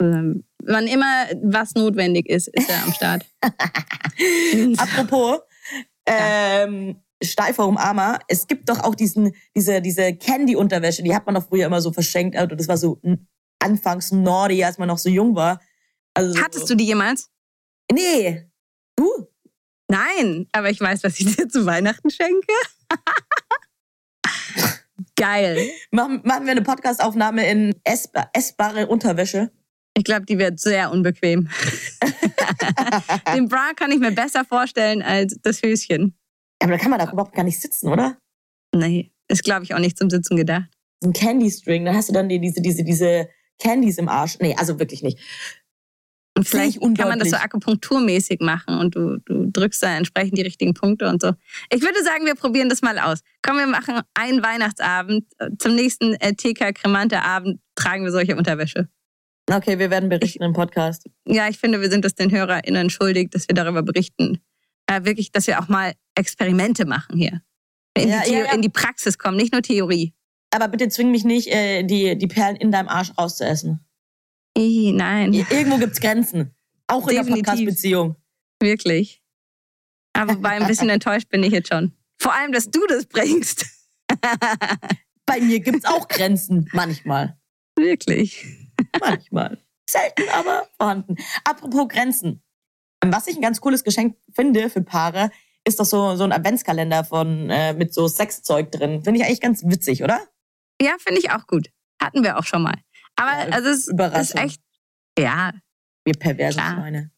[0.00, 3.26] Ähm, wann immer was notwendig ist, ist er am Start.
[4.78, 5.40] Apropos,
[6.06, 11.48] ähm, steifer Umarmer, es gibt doch auch diesen, diese, diese Candy-Unterwäsche, die hat man doch
[11.48, 12.36] früher immer so verschenkt.
[12.36, 13.00] Also das war so
[13.58, 15.60] anfangs naughty, als man noch so jung war.
[16.14, 17.30] Also, Hattest du die jemals?
[17.90, 18.46] Nee.
[18.96, 19.08] Du?
[19.88, 22.52] Nein, aber ich weiß, was ich dir zu Weihnachten schenke.
[25.16, 25.70] Geil.
[25.90, 29.50] Machen, machen wir eine Podcastaufnahme in essba essbare Unterwäsche?
[29.94, 31.48] Ich glaube, die wird sehr unbequem.
[33.34, 36.16] Den Bra kann ich mir besser vorstellen als das Höschen.
[36.62, 38.16] Aber da kann man doch überhaupt gar nicht sitzen, oder?
[38.74, 40.68] Nee, ist, glaube ich, auch nicht zum Sitzen gedacht.
[41.02, 44.38] So ein Candy String, dann hast du dann die, diese, diese, diese Candies im Arsch.
[44.40, 45.18] Nee, also wirklich nicht.
[46.34, 50.38] Und ich vielleicht kann man das so akupunkturmäßig machen und du, du drückst da entsprechend
[50.38, 51.32] die richtigen Punkte und so.
[51.70, 53.20] Ich würde sagen, wir probieren das mal aus.
[53.42, 55.26] Komm, wir machen einen Weihnachtsabend.
[55.58, 58.88] Zum nächsten äh, TK Kremante Abend tragen wir solche Unterwäsche.
[59.50, 61.06] Okay, wir werden berichten im Podcast.
[61.26, 64.40] Ja, ich finde, wir sind es den HörerInnen schuldig, dass wir darüber berichten.
[64.86, 67.40] Äh, wirklich, dass wir auch mal Experimente machen hier.
[67.96, 68.52] In, Ja, die, ja, ja.
[68.52, 70.14] in die Praxis kommen, nicht nur Theorie.
[70.50, 73.80] Aber bitte zwing mich nicht, äh, die, die Perlen in deinem Arsch rauszuessen.
[74.56, 76.54] Ih, nein, I- Irgendwo gibt's Grenzen.
[76.88, 77.46] Auch in der Definitiv.
[77.46, 78.16] Podcast-Beziehung.
[78.60, 79.22] wirklich.
[80.14, 81.92] Aber wobei ein bisschen enttäuscht bin ich jetzt schon.
[82.20, 83.64] Vor allem, dass du das bringst.
[85.26, 86.68] Bei mir gibt's auch Grenzen.
[86.72, 87.38] Manchmal.
[87.78, 88.44] wirklich.
[89.00, 89.58] Manchmal.
[89.88, 91.16] Selten, aber vorhanden.
[91.44, 92.42] Apropos Grenzen.
[93.04, 95.30] Was ich ein ganz cooles Geschenk finde für Paare,
[95.64, 99.02] ist doch so, so ein Adventskalender von, äh, mit so Sexzeug drin.
[99.02, 100.20] Finde ich eigentlich ganz witzig, oder?
[100.80, 101.68] Ja, finde ich auch gut.
[102.00, 102.74] Hatten wir auch schon mal.
[103.16, 104.60] Aber Ja, also es ist echt,
[105.18, 105.52] ja,
[106.04, 106.74] Wir perversen Klar.
[106.76, 107.10] Schweine.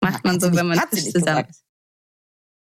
[0.00, 1.50] macht man so, nicht- wenn man nicht zusammen gesagt.
[1.50, 1.64] ist.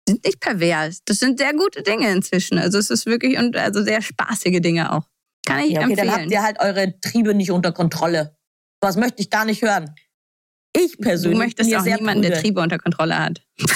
[0.08, 1.02] Sind nicht pervers.
[1.06, 2.58] Das sind sehr gute Dinge inzwischen.
[2.58, 5.08] Also es ist wirklich und also sehr spaßige Dinge auch.
[5.46, 6.12] Kann ich Ja, okay, dann empfehlen.
[6.24, 8.36] habt ihr halt eure Triebe nicht unter Kontrolle.
[8.82, 9.94] Was möchte ich gar nicht hören.
[10.76, 12.40] Ich du persönlich möchtest bin hier auch sehr niemanden, der.
[12.42, 13.42] Triebe unter Kontrolle hat.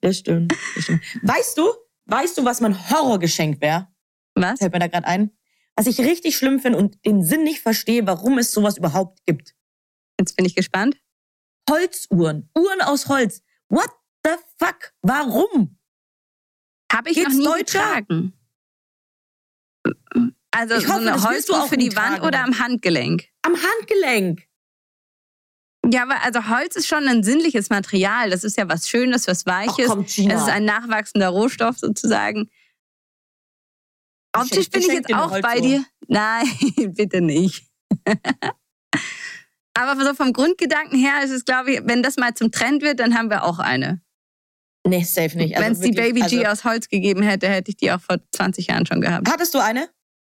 [0.00, 1.02] Das stimmt, das stimmt.
[1.22, 1.72] Weißt du,
[2.06, 3.88] weißt du, was mein Horrorgeschenk wäre?
[4.34, 4.58] Was?
[4.58, 5.30] Fällt mir da gerade ein.
[5.76, 9.54] Was ich richtig schlimm finde und den Sinn nicht verstehe, warum es sowas überhaupt gibt.
[10.20, 11.00] Jetzt bin ich gespannt.
[11.70, 12.50] Holzuhren.
[12.54, 13.42] Uhren aus Holz.
[13.70, 13.88] What
[14.24, 14.92] the fuck?
[15.00, 15.78] Warum?
[16.92, 18.02] Habe ich Geht's noch nie deutscher?
[18.02, 18.32] getragen.
[20.50, 22.26] Also Ich so hoffe, eine du Holzuhr auch für die Wand tragen.
[22.26, 23.24] oder am Handgelenk?
[23.42, 24.46] Am Handgelenk.
[25.92, 28.30] Ja, aber also Holz ist schon ein sinnliches Material.
[28.30, 29.88] Das ist ja was Schönes, was Ach Weiches.
[29.88, 30.34] komm, Gina.
[30.34, 32.50] Es ist ein nachwachsender Rohstoff sozusagen.
[34.36, 35.84] Optisch bin ich jetzt auch bei dir.
[36.08, 36.46] Nein,
[36.94, 37.66] bitte nicht.
[39.74, 43.00] Aber so vom Grundgedanken her ist es, glaube ich, wenn das mal zum Trend wird,
[43.00, 44.00] dann haben wir auch eine.
[44.86, 45.56] Nee, safe nicht.
[45.56, 48.00] Also wenn es die Baby G also, aus Holz gegeben hätte, hätte ich die auch
[48.00, 49.28] vor 20 Jahren schon gehabt.
[49.28, 49.88] Hattest du eine?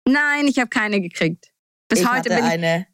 [0.07, 1.53] Nein, ich habe keine gekriegt.
[1.89, 2.87] Bis ich heute hatte bin ich eine.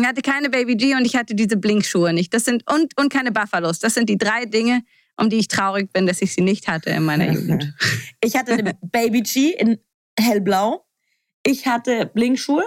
[0.00, 2.32] Ich hatte keine Baby G und ich hatte diese Blink-Schuhe nicht.
[2.34, 3.78] Das sind und, und keine Buffalos.
[3.78, 4.82] Das sind die drei Dinge,
[5.16, 7.74] um die ich traurig bin, dass ich sie nicht hatte in meiner Jugend.
[8.20, 9.78] Ich hatte eine Baby G in
[10.18, 10.86] hellblau.
[11.44, 12.64] Ich hatte Blinkschuhe.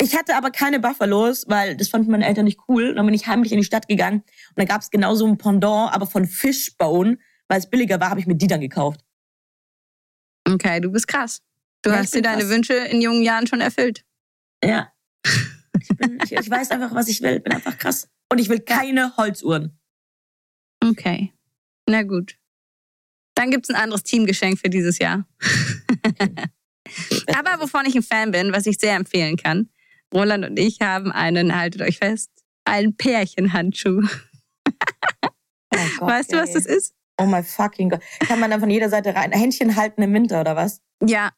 [0.00, 2.90] Ich hatte aber keine Buffalos, weil das fanden meine Eltern nicht cool.
[2.90, 5.26] Und dann bin ich heimlich in die Stadt gegangen Und dann gab es genau so
[5.26, 9.00] ein Pendant, aber von Fishbone, weil es billiger war, habe ich mir die dann gekauft.
[10.48, 11.40] Okay, du bist krass.
[11.82, 12.50] Du Ja, hast dir deine krass.
[12.50, 14.04] Wünsche in jungen Jahren schon erfüllt.
[14.64, 14.92] Ja.
[15.88, 17.36] Ich, bin, ich, ich weiß einfach, was ich will.
[17.36, 18.08] Ich bin einfach krass.
[18.30, 19.78] Und ich will keine Holzuhren.
[20.82, 21.32] Okay.
[21.88, 22.36] Na gut.
[23.34, 25.26] Dann gibt's ein anderes Teamgeschenk für dieses Jahr.
[27.34, 29.70] Aber wovon ich ein Fan bin, was ich sehr empfehlen kann,
[30.12, 32.30] Roland und ich haben einen, haltet euch fest,
[32.64, 34.02] einen Pärchenhandschuh.
[35.74, 36.54] Oh Gott, weißt du, was ey.
[36.54, 36.94] das ist?
[37.16, 38.02] Oh my fucking Gott.
[38.20, 40.82] Kann man dann von jeder Seite rein Händchen halten im Winter oder was?
[41.02, 41.30] Ja.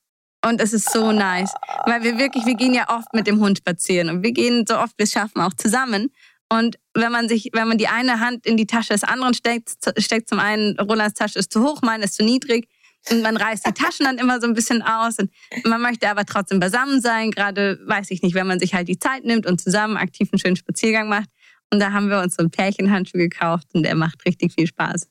[0.46, 1.52] Und es ist so nice.
[1.86, 4.78] Weil wir wirklich, wir gehen ja oft mit dem Hund spazieren und wir gehen so
[4.78, 6.10] oft wir es schaffen auch zusammen.
[6.50, 9.70] Und wenn man sich, wenn man die eine Hand in die Tasche des anderen steckt,
[9.98, 12.68] steckt zum einen, Rolands Tasche ist zu hoch, meine ist zu niedrig.
[13.10, 15.18] Und man reißt die Taschen dann immer so ein bisschen aus.
[15.18, 15.30] Und
[15.64, 17.30] man möchte aber trotzdem beisammen sein.
[17.30, 20.38] Gerade, weiß ich nicht, wenn man sich halt die Zeit nimmt und zusammen aktiv einen
[20.38, 21.28] schönen Spaziergang macht.
[21.70, 25.08] Und da haben wir uns so einen Pärchenhandschuh gekauft und der macht richtig viel Spaß.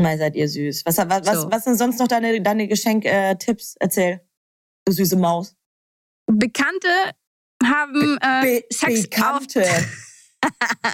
[0.00, 0.84] Mal seid ihr süß.
[0.86, 1.50] Was, was, was, So.
[1.50, 3.76] was sind sonst noch deine, deine Geschenk-Tipps?
[3.80, 4.20] Erzähl.
[4.88, 5.54] Du süße Maus.
[6.26, 6.88] Bekannte
[7.62, 9.64] haben äh, Be Sex auf Bekannte.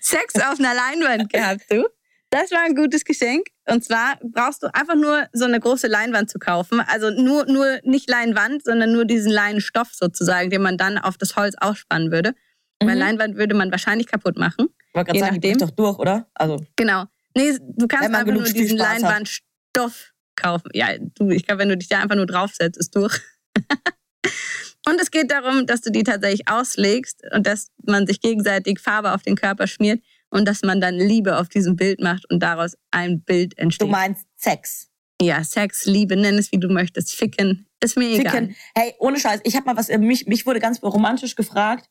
[0.00, 1.84] Sex auf einer Leinwand gehabt, du.
[2.30, 3.48] Das war ein gutes Geschenk.
[3.68, 6.80] Und zwar brauchst du einfach nur so eine große Leinwand zu kaufen.
[6.80, 11.34] Also nur, nur nicht Leinwand, sondern nur diesen Leinenstoff sozusagen, den man dann auf das
[11.34, 12.34] Holz aufspannen würde.
[12.80, 13.00] Weil Mhm.
[13.00, 14.68] Leinwand würde man wahrscheinlich kaputt machen.
[14.88, 15.58] Ich wollte gerade sagen, die nachdem.
[15.58, 16.30] bricht doch durch, oder?
[16.34, 17.04] Also, Genau.
[17.36, 18.78] Nee, du kannst einfach nur diesen.
[18.78, 20.70] Leinwandstoff kaufen.
[20.74, 23.20] Ja, du, ich glaube, wenn du dich da einfach nur draufsetzt, ist durch.
[24.86, 29.12] und es geht darum, dass du die tatsächlich auslegst und dass man sich gegenseitig Farbe
[29.12, 32.76] auf den Körper schmiert und dass man dann Liebe auf diesem Bild macht und daraus
[32.90, 33.90] ein Bild du entsteht.
[33.90, 34.88] meinst Sex.
[35.20, 37.14] ja, Sex, Liebe, nenn es wie du möchtest.
[37.14, 38.32] Ficken, ist mir egal.
[38.32, 38.56] Ficken.
[38.74, 41.88] Hey, ohne Scheiß, ich habe mal was, äh, mich, mich wurde ganz romantisch gefragt.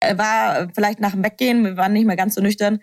[0.00, 2.80] War vielleicht nach dem Weggehen, wir waren nicht mehr ganz so nüchtern.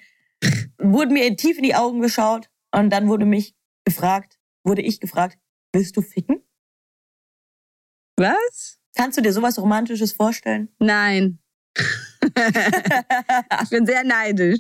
[0.78, 5.38] wurde mir tief in die Augen geschaut und dann wurde mich gefragt, wurde ich gefragt,
[5.74, 6.43] willst du ficken?
[8.17, 8.80] Was?
[8.95, 10.69] Kannst du dir sowas Romantisches vorstellen?
[10.80, 11.39] Nein.
[13.63, 14.60] ich bin sehr neidisch.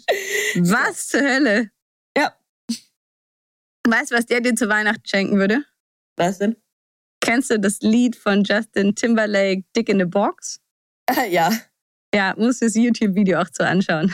[0.55, 1.71] Was zur Hölle?
[2.17, 2.33] Ja.
[3.87, 5.63] Weißt du, was der dir zu Weihnachten schenken würde?
[6.15, 6.55] Was denn?
[7.21, 10.61] Kennst du das Lied von Justin Timberlake, Dick in the Box?
[11.29, 11.51] ja,
[12.13, 14.13] Ja, musst du das YouTube-Video auch zu anschauen.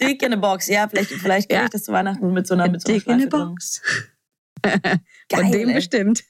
[0.00, 0.68] Dick in a Box.
[0.68, 1.64] Ja, vielleicht, vielleicht kriege Ja.
[1.64, 4.09] ich das zu Weihnachten mit so einer, mit so einer Dick in the Schleife drin.
[4.62, 5.00] Geil,
[5.32, 5.74] Von dem ey.
[5.74, 6.24] bestimmt.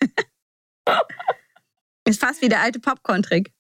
[2.09, 3.53] Ist fast wie der alte Popcorn-Trick.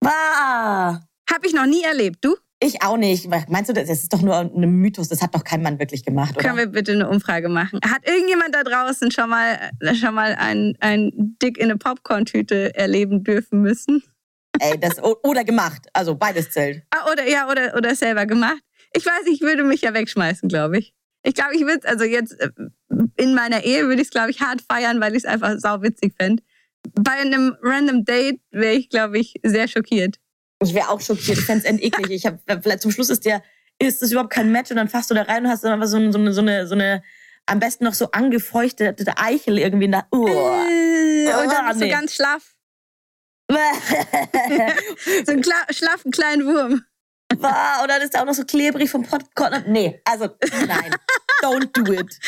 [0.00, 1.00] Bah!
[1.30, 2.24] Hab ich noch nie erlebt.
[2.24, 2.36] Du?
[2.62, 3.26] Ich auch nicht.
[3.48, 5.08] Meinst du, das ist doch nur ein Mythos?
[5.08, 6.44] Das hat doch kein Mann wirklich gemacht, oder?
[6.44, 7.80] Können wir bitte eine Umfrage machen?
[7.82, 11.10] Hat irgendjemand da draußen schon mal, äh, schon mal ein, ein
[11.42, 14.02] Dick in eine Popcorn-Tüte erleben dürfen müssen?
[14.60, 15.86] Ey, das, oder gemacht.
[15.94, 16.82] Also beides zählt.
[16.90, 18.60] Ah, oder ja, oder, oder selber gemacht.
[18.94, 20.92] Ich weiß, ich würde mich ja wegschmeißen, glaube ich.
[21.22, 22.50] Ich glaube, ich würde also jetzt äh,
[23.16, 26.14] in meiner Ehe würde ich es, glaube ich, hart feiern, weil ich es einfach sauwitzig
[26.18, 26.42] fände.
[26.94, 30.16] Bei einem random Date wäre ich, glaube ich, sehr schockiert.
[30.62, 31.38] Ich wäre auch schockiert.
[31.38, 32.10] Ich fände es endeklig.
[32.10, 33.42] Ich hab, vielleicht zum Schluss ist der,
[33.78, 35.86] ist das überhaupt kein Match und dann fasst du da rein und hast dann einfach
[35.86, 37.02] so, eine- so, eine, so, eine, so eine,
[37.46, 40.06] am besten noch so angefeuchtete Eichel irgendwie in der.
[40.10, 40.26] Oh.
[40.26, 42.54] Äh, Und dann Oh, bist du ganz schlaff.
[45.26, 46.82] So einen schlaffen kleinen Wurm.
[47.40, 49.64] Wow, und dann ist da auch noch so klebrig vom Popcorn.
[49.68, 50.28] Nee, also
[50.66, 50.94] nein.
[51.42, 52.18] Don't do it.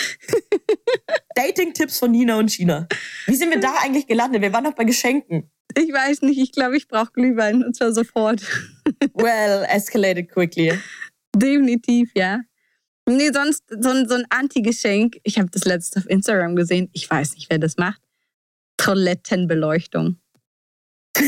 [1.35, 2.88] Dating-Tipps von Nina und China.
[3.27, 4.40] Wie sind wir da eigentlich gelandet?
[4.40, 5.51] Wir waren noch bei Geschenken.
[5.77, 8.42] Ich weiß nicht, ich glaube, ich brauche Glühwein und zwar sofort.
[9.14, 10.79] Well, escalated quickly.
[11.37, 12.40] Definitiv, ja.
[13.09, 15.18] Nee, sonst so ein, so ein Anti-Geschenk.
[15.25, 16.88] Ich habe das letzte auf Instagram gesehen.
[16.92, 18.01] Ich weiß nicht, wer das macht.
[18.77, 20.20] Toilettenbeleuchtung.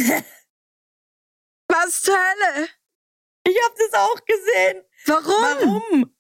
[1.69, 2.69] Was zur Hölle?
[3.47, 4.83] Ich habe das auch gesehen.
[5.07, 5.83] Warum?
[5.83, 6.15] Warum?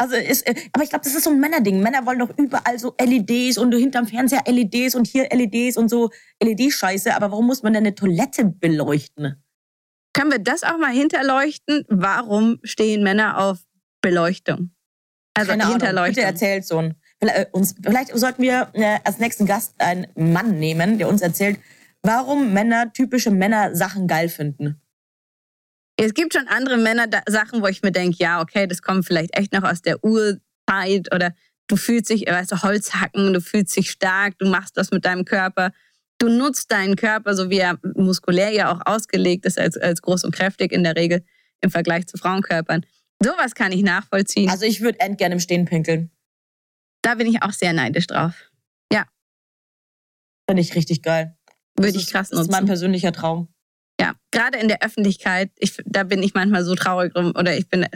[0.00, 1.82] Also ist, äh, aber ich glaube, das ist so ein Männerding.
[1.82, 6.10] Männer wollen doch überall so LEDs und hinterm Fernseher LEDs und hier LEDs und so
[6.40, 7.14] LED-Scheiße.
[7.16, 9.42] Aber warum muss man denn eine Toilette beleuchten?
[10.14, 11.84] Können wir das auch mal hinterleuchten?
[11.88, 13.58] Warum stehen Männer auf
[14.00, 14.70] Beleuchtung?
[15.34, 15.78] Also Keine Ahnung.
[15.78, 16.24] Bitte Hinterleuchtung.
[16.24, 16.94] erzählt so ein.
[17.18, 21.22] Vielleicht, äh, uns, vielleicht sollten wir äh, als nächsten Gast einen Mann nehmen, der uns
[21.22, 21.58] erzählt,
[22.02, 24.80] warum Männer typische Männersachen geil finden.
[26.00, 29.52] Es gibt schon andere Männer-Sachen, wo ich mir denke, ja, okay, das kommt vielleicht echt
[29.52, 31.34] noch aus der Urzeit oder
[31.66, 35.24] du fühlst dich, weißt du, Holzhacken, du fühlst dich stark, du machst was mit deinem
[35.24, 35.72] Körper.
[36.18, 40.24] Du nutzt deinen Körper, so wie er muskulär ja auch ausgelegt ist, als, als groß
[40.24, 41.24] und kräftig in der Regel
[41.60, 42.84] im Vergleich zu Frauenkörpern.
[43.22, 44.48] Sowas kann ich nachvollziehen.
[44.50, 46.10] Also ich würde endgern im Stehen pinkeln.
[47.02, 48.34] da bin ich auch sehr neidisch drauf.
[50.48, 51.36] Finde ich richtig geil.
[51.76, 52.68] Würde Das ich krass Das ist mein nutzen.
[52.68, 53.48] persönlicher Traum.
[54.00, 57.68] Ja, gerade in der Öffentlichkeit, ich, da bin ich manchmal so traurig drum oder ich
[57.68, 57.86] bin,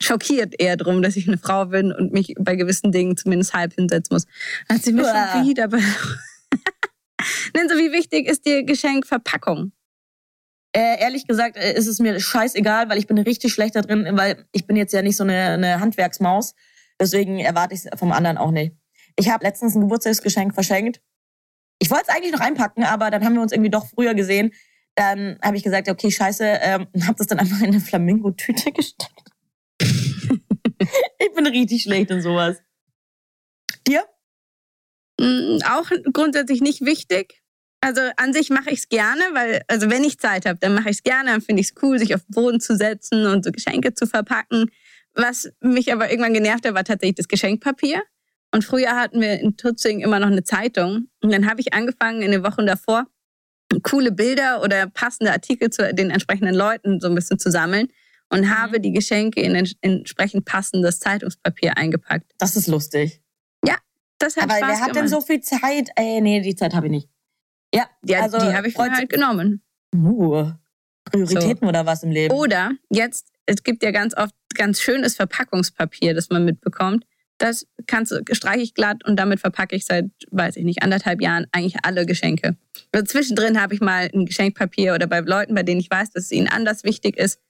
[0.00, 3.72] schockiert eher drum, dass ich eine Frau bin und mich bei gewissen Dingen zumindest halb
[3.74, 4.26] hinsetzen muss.
[4.68, 5.32] Hat sie mir Uah.
[5.32, 5.68] schon wieder.
[7.54, 9.72] Nenn so, wie wichtig ist dir Geschenkverpackung?
[10.72, 14.06] Äh, ehrlich gesagt äh, ist es mir scheißegal, weil ich bin richtig schlecht da drin,
[14.12, 16.54] weil ich bin jetzt ja nicht so eine, eine Handwerksmaus.
[17.00, 18.74] Deswegen erwarte ich es vom anderen auch nicht.
[19.16, 21.00] Ich habe letztens ein Geburtstagsgeschenk verschenkt.
[21.80, 24.52] Ich wollte es eigentlich noch einpacken, aber dann haben wir uns irgendwie doch früher gesehen.
[24.98, 29.30] Dann habe ich gesagt, okay, scheiße, ähm, habe das dann einfach in eine Flamingo-Tüte gesteckt.
[29.80, 32.60] ich bin richtig schlecht in sowas.
[33.86, 34.02] Dir?
[35.20, 37.40] Mm, Auch grundsätzlich nicht wichtig.
[37.80, 40.90] Also an sich mache ich es gerne, weil, also wenn ich Zeit habe, dann mache
[40.90, 41.30] ich es gerne.
[41.30, 44.04] Dann finde ich es cool, sich auf den Boden zu setzen und so Geschenke zu
[44.04, 44.68] verpacken.
[45.14, 48.02] Was mich aber irgendwann genervt hat, war tatsächlich das Geschenkpapier.
[48.52, 51.08] Und früher hatten wir in Tutzing immer noch eine Zeitung.
[51.22, 53.06] Und dann habe ich angefangen, in den Wochen davor
[53.82, 57.88] coole Bilder oder passende Artikel zu den entsprechenden Leuten so ein bisschen zu sammeln
[58.30, 62.32] und habe die Geschenke in ents- entsprechend passendes Zeitungspapier eingepackt.
[62.38, 63.22] Das ist lustig.
[64.20, 65.90] Das hat aber Spaß wer hat denn so viel Zeit?
[65.94, 67.08] Ey, nee, die Zeit habe ich nicht.
[67.72, 69.62] Ja, Ja, also, die habe ich mir freut- halt genommen.
[69.94, 70.50] Uh,
[71.04, 72.34] Prioritäten oder was im Leben?
[72.34, 77.04] Oder jetzt, es gibt ja ganz oft ganz schönes Verpackungspapier, das man mitbekommt.
[77.38, 81.22] Das kannst du, streiche ich glatt und damit verpacke ich seit, weiß ich nicht, anderthalb
[81.22, 82.56] Jahren eigentlich alle Geschenke.
[82.92, 86.24] Also zwischendrin habe ich mal ein Geschenkpapier oder bei Leuten, bei denen ich weiß, dass
[86.24, 87.40] es ihnen anders wichtig ist,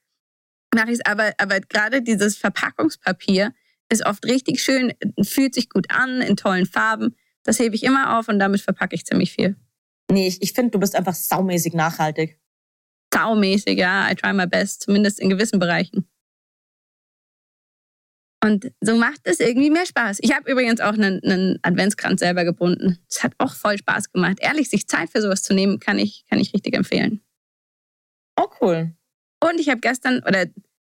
[0.74, 1.06] mache ich es.
[1.06, 3.54] Aber, aber gerade dieses Verpackungspapier
[3.90, 7.16] ist oft richtig schön, fühlt sich gut an, in tollen Farben.
[7.44, 9.56] Das hebe ich immer auf und damit verpacke ich ziemlich viel.
[10.10, 12.38] Nee, ich, ich finde, du bist einfach saumäßig nachhaltig.
[13.14, 14.10] saumäßig, ja.
[14.10, 16.06] I try my best, zumindest in gewissen Bereichen.
[18.44, 20.18] Und so macht es irgendwie mehr Spaß.
[20.20, 22.98] Ich habe übrigens auch einen, einen Adventskranz selber gebunden.
[23.10, 24.38] Es hat auch voll Spaß gemacht.
[24.40, 27.20] Ehrlich, sich Zeit für sowas zu nehmen, kann ich, kann ich richtig empfehlen.
[28.38, 28.92] Oh, cool.
[29.42, 30.46] Und ich habe gestern, oder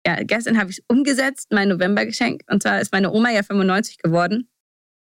[0.06, 2.43] ja, gestern habe ich es umgesetzt, mein Novembergeschenk.
[2.49, 4.49] Und zwar ist meine Oma ja 95 geworden.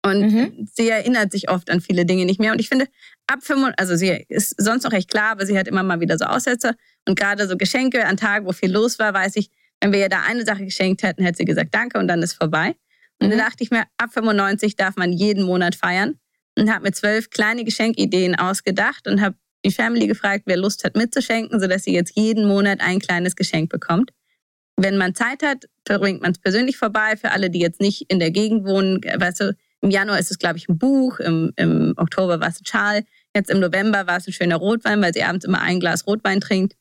[0.04, 0.68] Und Mhm.
[0.72, 2.52] sie erinnert sich oft an viele Dinge nicht mehr.
[2.52, 2.86] Und ich finde,
[3.28, 6.18] ab 95, also sie ist sonst noch recht klar, aber sie hat immer mal wieder
[6.18, 6.76] so Aussätze.
[7.08, 9.50] Und gerade so Geschenke an Tagen, wo viel los war, weiß ich,
[9.82, 12.34] wenn wir ihr da eine Sache geschenkt hätten, hätte sie gesagt, danke und dann ist
[12.34, 12.76] vorbei.
[13.22, 13.44] Und dann Mhm.
[13.44, 16.20] dachte ich mir, ab 95 darf man jeden Monat feiern.
[16.58, 19.36] Und habe mir zwölf kleine Geschenkideen ausgedacht und habe
[19.66, 23.70] die Family gefragt, wer Lust hat mitzuschenken, sodass sie jetzt jeden Monat ein kleines Geschenk
[23.70, 24.12] bekommt.
[24.78, 27.16] Wenn man Zeit hat, bringt man es persönlich vorbei.
[27.18, 30.40] Für alle, die jetzt nicht in der Gegend wohnen, weißt du, im Januar ist es,
[30.40, 33.04] glaube ich, ein Buch, im, im Oktober war es ein Schal,
[33.36, 36.42] jetzt im November war es ein schöner Rotwein, weil sie abends immer ein Glas Rotwein
[36.42, 36.76] trinkt.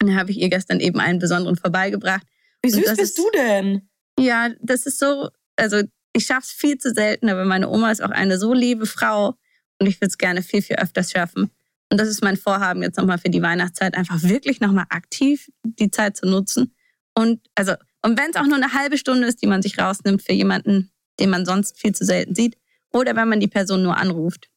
[0.00, 2.26] Und dann habe ich ihr gestern eben einen besonderen vorbeigebracht.
[2.62, 3.88] Wie süß bist ist- du denn?
[4.18, 5.82] Ja, das ist so, also
[6.12, 9.34] ich schaffe es viel zu selten, aber meine Oma ist auch eine so liebe Frau
[9.78, 11.50] und ich würde es gerne viel, viel öfters schaffen.
[11.90, 15.90] Und das ist mein Vorhaben jetzt nochmal für die Weihnachtszeit, einfach wirklich nochmal aktiv die
[15.90, 16.74] Zeit zu nutzen.
[17.14, 20.22] Und also, und wenn es auch nur eine halbe Stunde ist, die man sich rausnimmt
[20.22, 22.56] für jemanden, den man sonst viel zu selten sieht,
[22.92, 24.48] oder wenn man die Person nur anruft.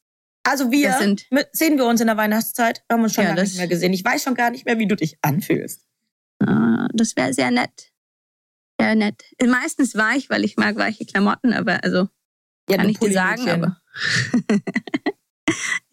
[0.50, 2.82] Also wir mit, sehen wir uns in der Weihnachtszeit.
[2.88, 3.92] Wir haben uns schon Ja, lange nicht mehr gesehen.
[3.92, 5.86] Ich weiß schon gar nicht mehr, wie du dich anfühlst.
[6.40, 7.92] Ah, Das wäre sehr nett.
[8.80, 9.22] Sehr nett.
[9.46, 12.08] Meistens weich, weil ich mag weiche Klamotten, aber also
[12.68, 13.80] Ja, kann ich dir sagen, aber.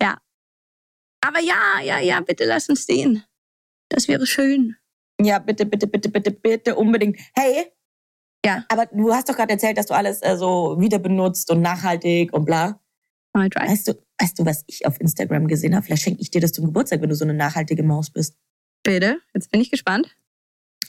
[0.01, 0.17] ja.
[1.21, 3.23] Aber ja, ja, ja, bitte lass uns sehen.
[3.89, 4.75] Das wäre schön.
[5.21, 7.19] Ja, bitte, bitte, bitte, bitte, bitte, unbedingt.
[7.35, 7.71] Hey.
[8.43, 8.65] Ja.
[8.69, 12.33] Aber du hast doch gerade erzählt, dass du alles äh, so wieder benutzt und nachhaltig
[12.33, 12.81] und bla.
[13.33, 13.67] Mal try.
[13.67, 15.85] Weißt du, weißt du, was ich auf Instagram gesehen habe?
[15.85, 18.35] Vielleicht schenke ich dir das zum Geburtstag, wenn du so eine nachhaltige Maus bist.
[18.83, 20.15] Bitte, jetzt bin ich gespannt.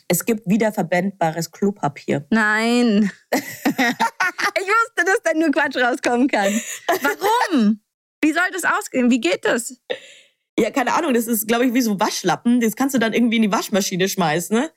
[0.09, 2.27] Es gibt wiederverwendbares Klopapier.
[2.31, 3.11] Nein.
[3.33, 6.53] ich wusste, dass da nur Quatsch rauskommen kann.
[6.87, 7.81] Warum?
[8.23, 9.11] Wie soll das ausgehen?
[9.11, 9.81] Wie geht das?
[10.59, 12.61] Ja, keine Ahnung, das ist, glaube ich, wie so Waschlappen.
[12.61, 14.71] Das kannst du dann irgendwie in die Waschmaschine schmeißen, ne?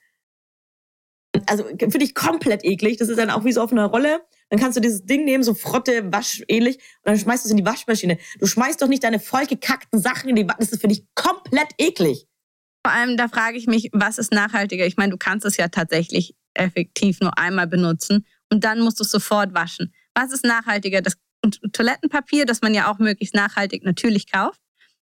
[1.46, 2.98] Also finde ich komplett eklig.
[2.98, 4.20] Das ist dann auch wie so auf einer Rolle.
[4.52, 7.50] Dann kannst du dieses Ding nehmen, so Frotte, Wasch ähnlich, und dann schmeißt du es
[7.52, 8.18] in die Waschmaschine.
[8.38, 10.66] Du schmeißt doch nicht deine vollgekackten Sachen in die Waschmaschine.
[10.66, 12.26] Das ist für dich komplett eklig.
[12.84, 14.84] Vor allem, da frage ich mich, was ist nachhaltiger?
[14.84, 19.04] Ich meine, du kannst es ja tatsächlich effektiv nur einmal benutzen und dann musst du
[19.04, 19.94] es sofort waschen.
[20.14, 21.00] Was ist nachhaltiger?
[21.00, 21.14] Das
[21.72, 24.60] Toilettenpapier, das man ja auch möglichst nachhaltig natürlich kauft.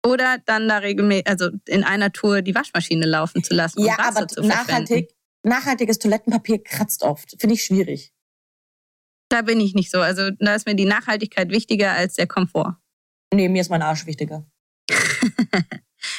[0.05, 3.83] Oder dann da regelmäßig, also in einer Tour die Waschmaschine laufen zu lassen.
[3.83, 5.09] ja, aber nachhaltig,
[5.41, 7.35] nachhaltiges Toilettenpapier kratzt oft.
[7.39, 8.12] Finde ich schwierig.
[9.33, 9.99] Da bin ich nicht so.
[9.99, 12.77] Also da ist mir die Nachhaltigkeit wichtiger als der Komfort.
[13.33, 14.45] Nee, mir ist mein Arsch wichtiger.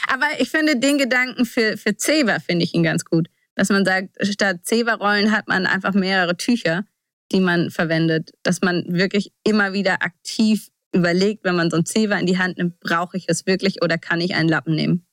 [0.09, 3.29] Aber ich finde den Gedanken für, für Zewa finde ich ihn ganz gut.
[3.55, 6.87] Dass man sagt, statt Zewa-Rollen hat man einfach mehrere Tücher,
[7.31, 8.33] die man verwendet.
[8.43, 12.59] Dass man wirklich immer wieder aktiv überlegt, wenn man so ein Zewa in die Hand
[12.59, 15.07] nimmt, brauche ich es wirklich oder kann ich einen Lappen nehmen,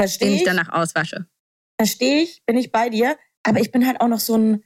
[0.00, 0.44] den Verstehe ich ich?
[0.44, 1.26] danach auswasche.
[1.78, 3.18] Verstehe ich, bin ich bei dir.
[3.42, 4.64] Aber ich bin halt auch noch so ein,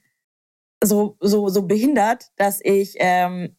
[0.82, 3.56] so, so, so behindert, dass ich, ähm,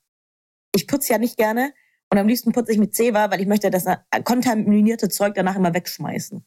[0.75, 1.73] ich putze ja nicht gerne
[2.11, 3.85] und am liebsten putze ich mit Zewa, weil ich möchte das
[4.23, 6.45] kontaminierte Zeug danach immer wegschmeißen.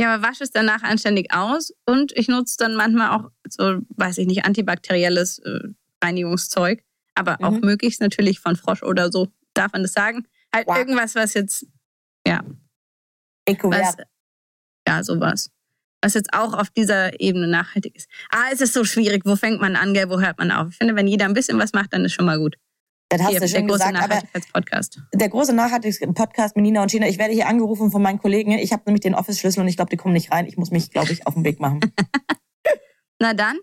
[0.00, 4.18] Ja, aber wasche es danach anständig aus und ich nutze dann manchmal auch so, weiß
[4.18, 5.68] ich nicht, antibakterielles äh,
[6.02, 6.82] Reinigungszeug,
[7.14, 7.44] aber mhm.
[7.44, 10.26] auch möglichst natürlich von Frosch oder so, darf man das sagen?
[10.52, 10.76] Halt wow.
[10.76, 11.66] irgendwas, was jetzt,
[12.26, 12.42] ja.
[13.44, 13.96] Eco was,
[14.88, 15.50] Ja, sowas.
[16.04, 18.10] Was jetzt auch auf dieser Ebene nachhaltig ist.
[18.28, 19.22] Ah, es ist so schwierig.
[19.24, 20.10] Wo fängt man an, gell?
[20.10, 20.68] wo hört man auf?
[20.72, 22.56] Ich finde, wenn jeder ein bisschen was macht, dann ist schon mal gut.
[23.08, 25.00] Das hast hier, du schon der große Nachhaltigkeitspodcast.
[25.14, 27.08] Der große Nachhaltigkeitspodcast mit Nina und China.
[27.08, 28.52] Ich werde hier angerufen von meinen Kollegen.
[28.52, 30.44] Ich habe nämlich den Office-Schlüssel und ich glaube, die kommen nicht rein.
[30.44, 31.80] Ich muss mich, glaube ich, auf den Weg machen.
[33.18, 33.56] Na dann,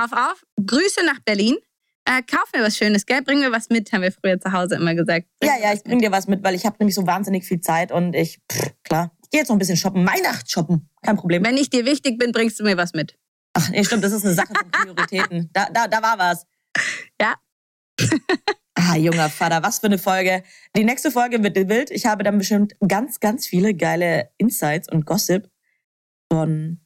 [0.00, 0.44] auf, auf.
[0.64, 1.56] Grüße nach Berlin.
[2.04, 3.22] Äh, kauf mir was Schönes, gell?
[3.22, 5.26] Bring mir was mit, haben wir früher zu Hause immer gesagt.
[5.40, 7.60] Bring ja, ja, ich bring dir was mit, weil ich habe nämlich so wahnsinnig viel
[7.60, 10.06] Zeit und ich, pff, klar, gehe jetzt noch ein bisschen shoppen.
[10.06, 11.44] Weihnacht shoppen, kein Problem.
[11.44, 13.16] Wenn ich dir wichtig bin, bringst du mir was mit.
[13.54, 15.50] Ach nee, stimmt, das ist eine Sache von Prioritäten.
[15.52, 16.46] da, da, da war was.
[17.20, 17.34] Ja.
[18.74, 20.42] Ah, junger Vater, was für eine Folge.
[20.76, 21.90] Die nächste Folge wird wild.
[21.90, 25.50] Ich habe dann bestimmt ganz, ganz viele geile Insights und Gossip
[26.32, 26.80] von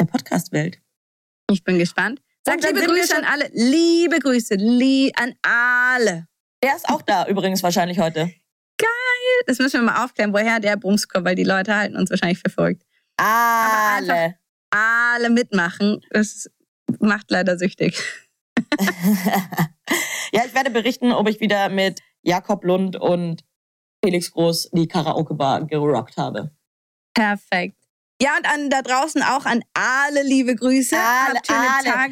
[0.00, 0.80] der Podcast-Welt.
[1.50, 2.22] Ich bin gespannt.
[2.44, 3.50] Sag liebe Grüße an alle.
[3.52, 6.26] Liebe Grüße lie an alle.
[6.60, 8.32] Er ist auch da übrigens wahrscheinlich heute.
[9.46, 12.38] Das müssen wir mal aufklären, woher der Bums kommt, weil die Leute halten uns wahrscheinlich
[12.38, 12.82] verfolgt.
[13.16, 14.36] Alle.
[14.70, 16.00] alle mitmachen.
[16.10, 16.50] Das
[17.00, 18.00] macht leider süchtig.
[20.32, 23.44] ja, ich werde berichten, ob ich wieder mit Jakob Lund und
[24.04, 26.50] Felix Groß die Karaoke-Bar gerockt habe.
[27.14, 27.76] Perfekt.
[28.20, 30.96] Ja, und an da draußen auch an alle liebe Grüße.
[30.96, 31.90] Alle, Habt schönen alle.
[31.90, 32.10] Tag.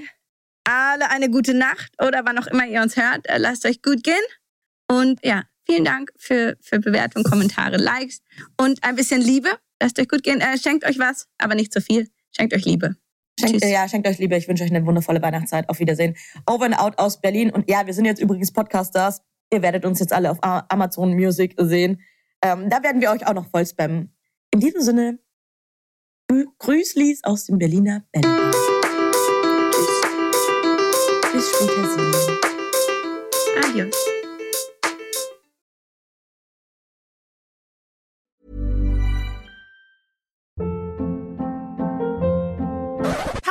[0.65, 3.27] Alle eine gute Nacht oder wann auch immer ihr uns hört.
[3.37, 4.15] Lasst euch gut gehen.
[4.89, 8.23] Und ja, vielen Dank für, für Bewertungen, Kommentare, Likes
[8.57, 9.51] und ein bisschen Liebe.
[9.81, 10.41] Lasst euch gut gehen.
[10.41, 12.09] Äh, schenkt euch was, aber nicht zu viel.
[12.37, 12.97] Schenkt euch Liebe.
[13.39, 14.37] Schenkt, ja, schenkt euch Liebe.
[14.37, 15.69] Ich wünsche euch eine wundervolle Weihnachtszeit.
[15.69, 16.17] Auf Wiedersehen.
[16.47, 17.51] Over and out aus Berlin.
[17.51, 19.23] Und ja, wir sind jetzt übrigens Podcasters.
[19.53, 22.01] Ihr werdet uns jetzt alle auf Amazon Music sehen.
[22.43, 24.15] Ähm, da werden wir euch auch noch voll spammen.
[24.53, 25.19] In diesem Sinne,
[26.59, 28.51] Grüßlis aus dem Berliner Bälle.
[29.73, 29.91] Tschüss.
[31.33, 31.81] Bis später.
[33.65, 34.20] Adios.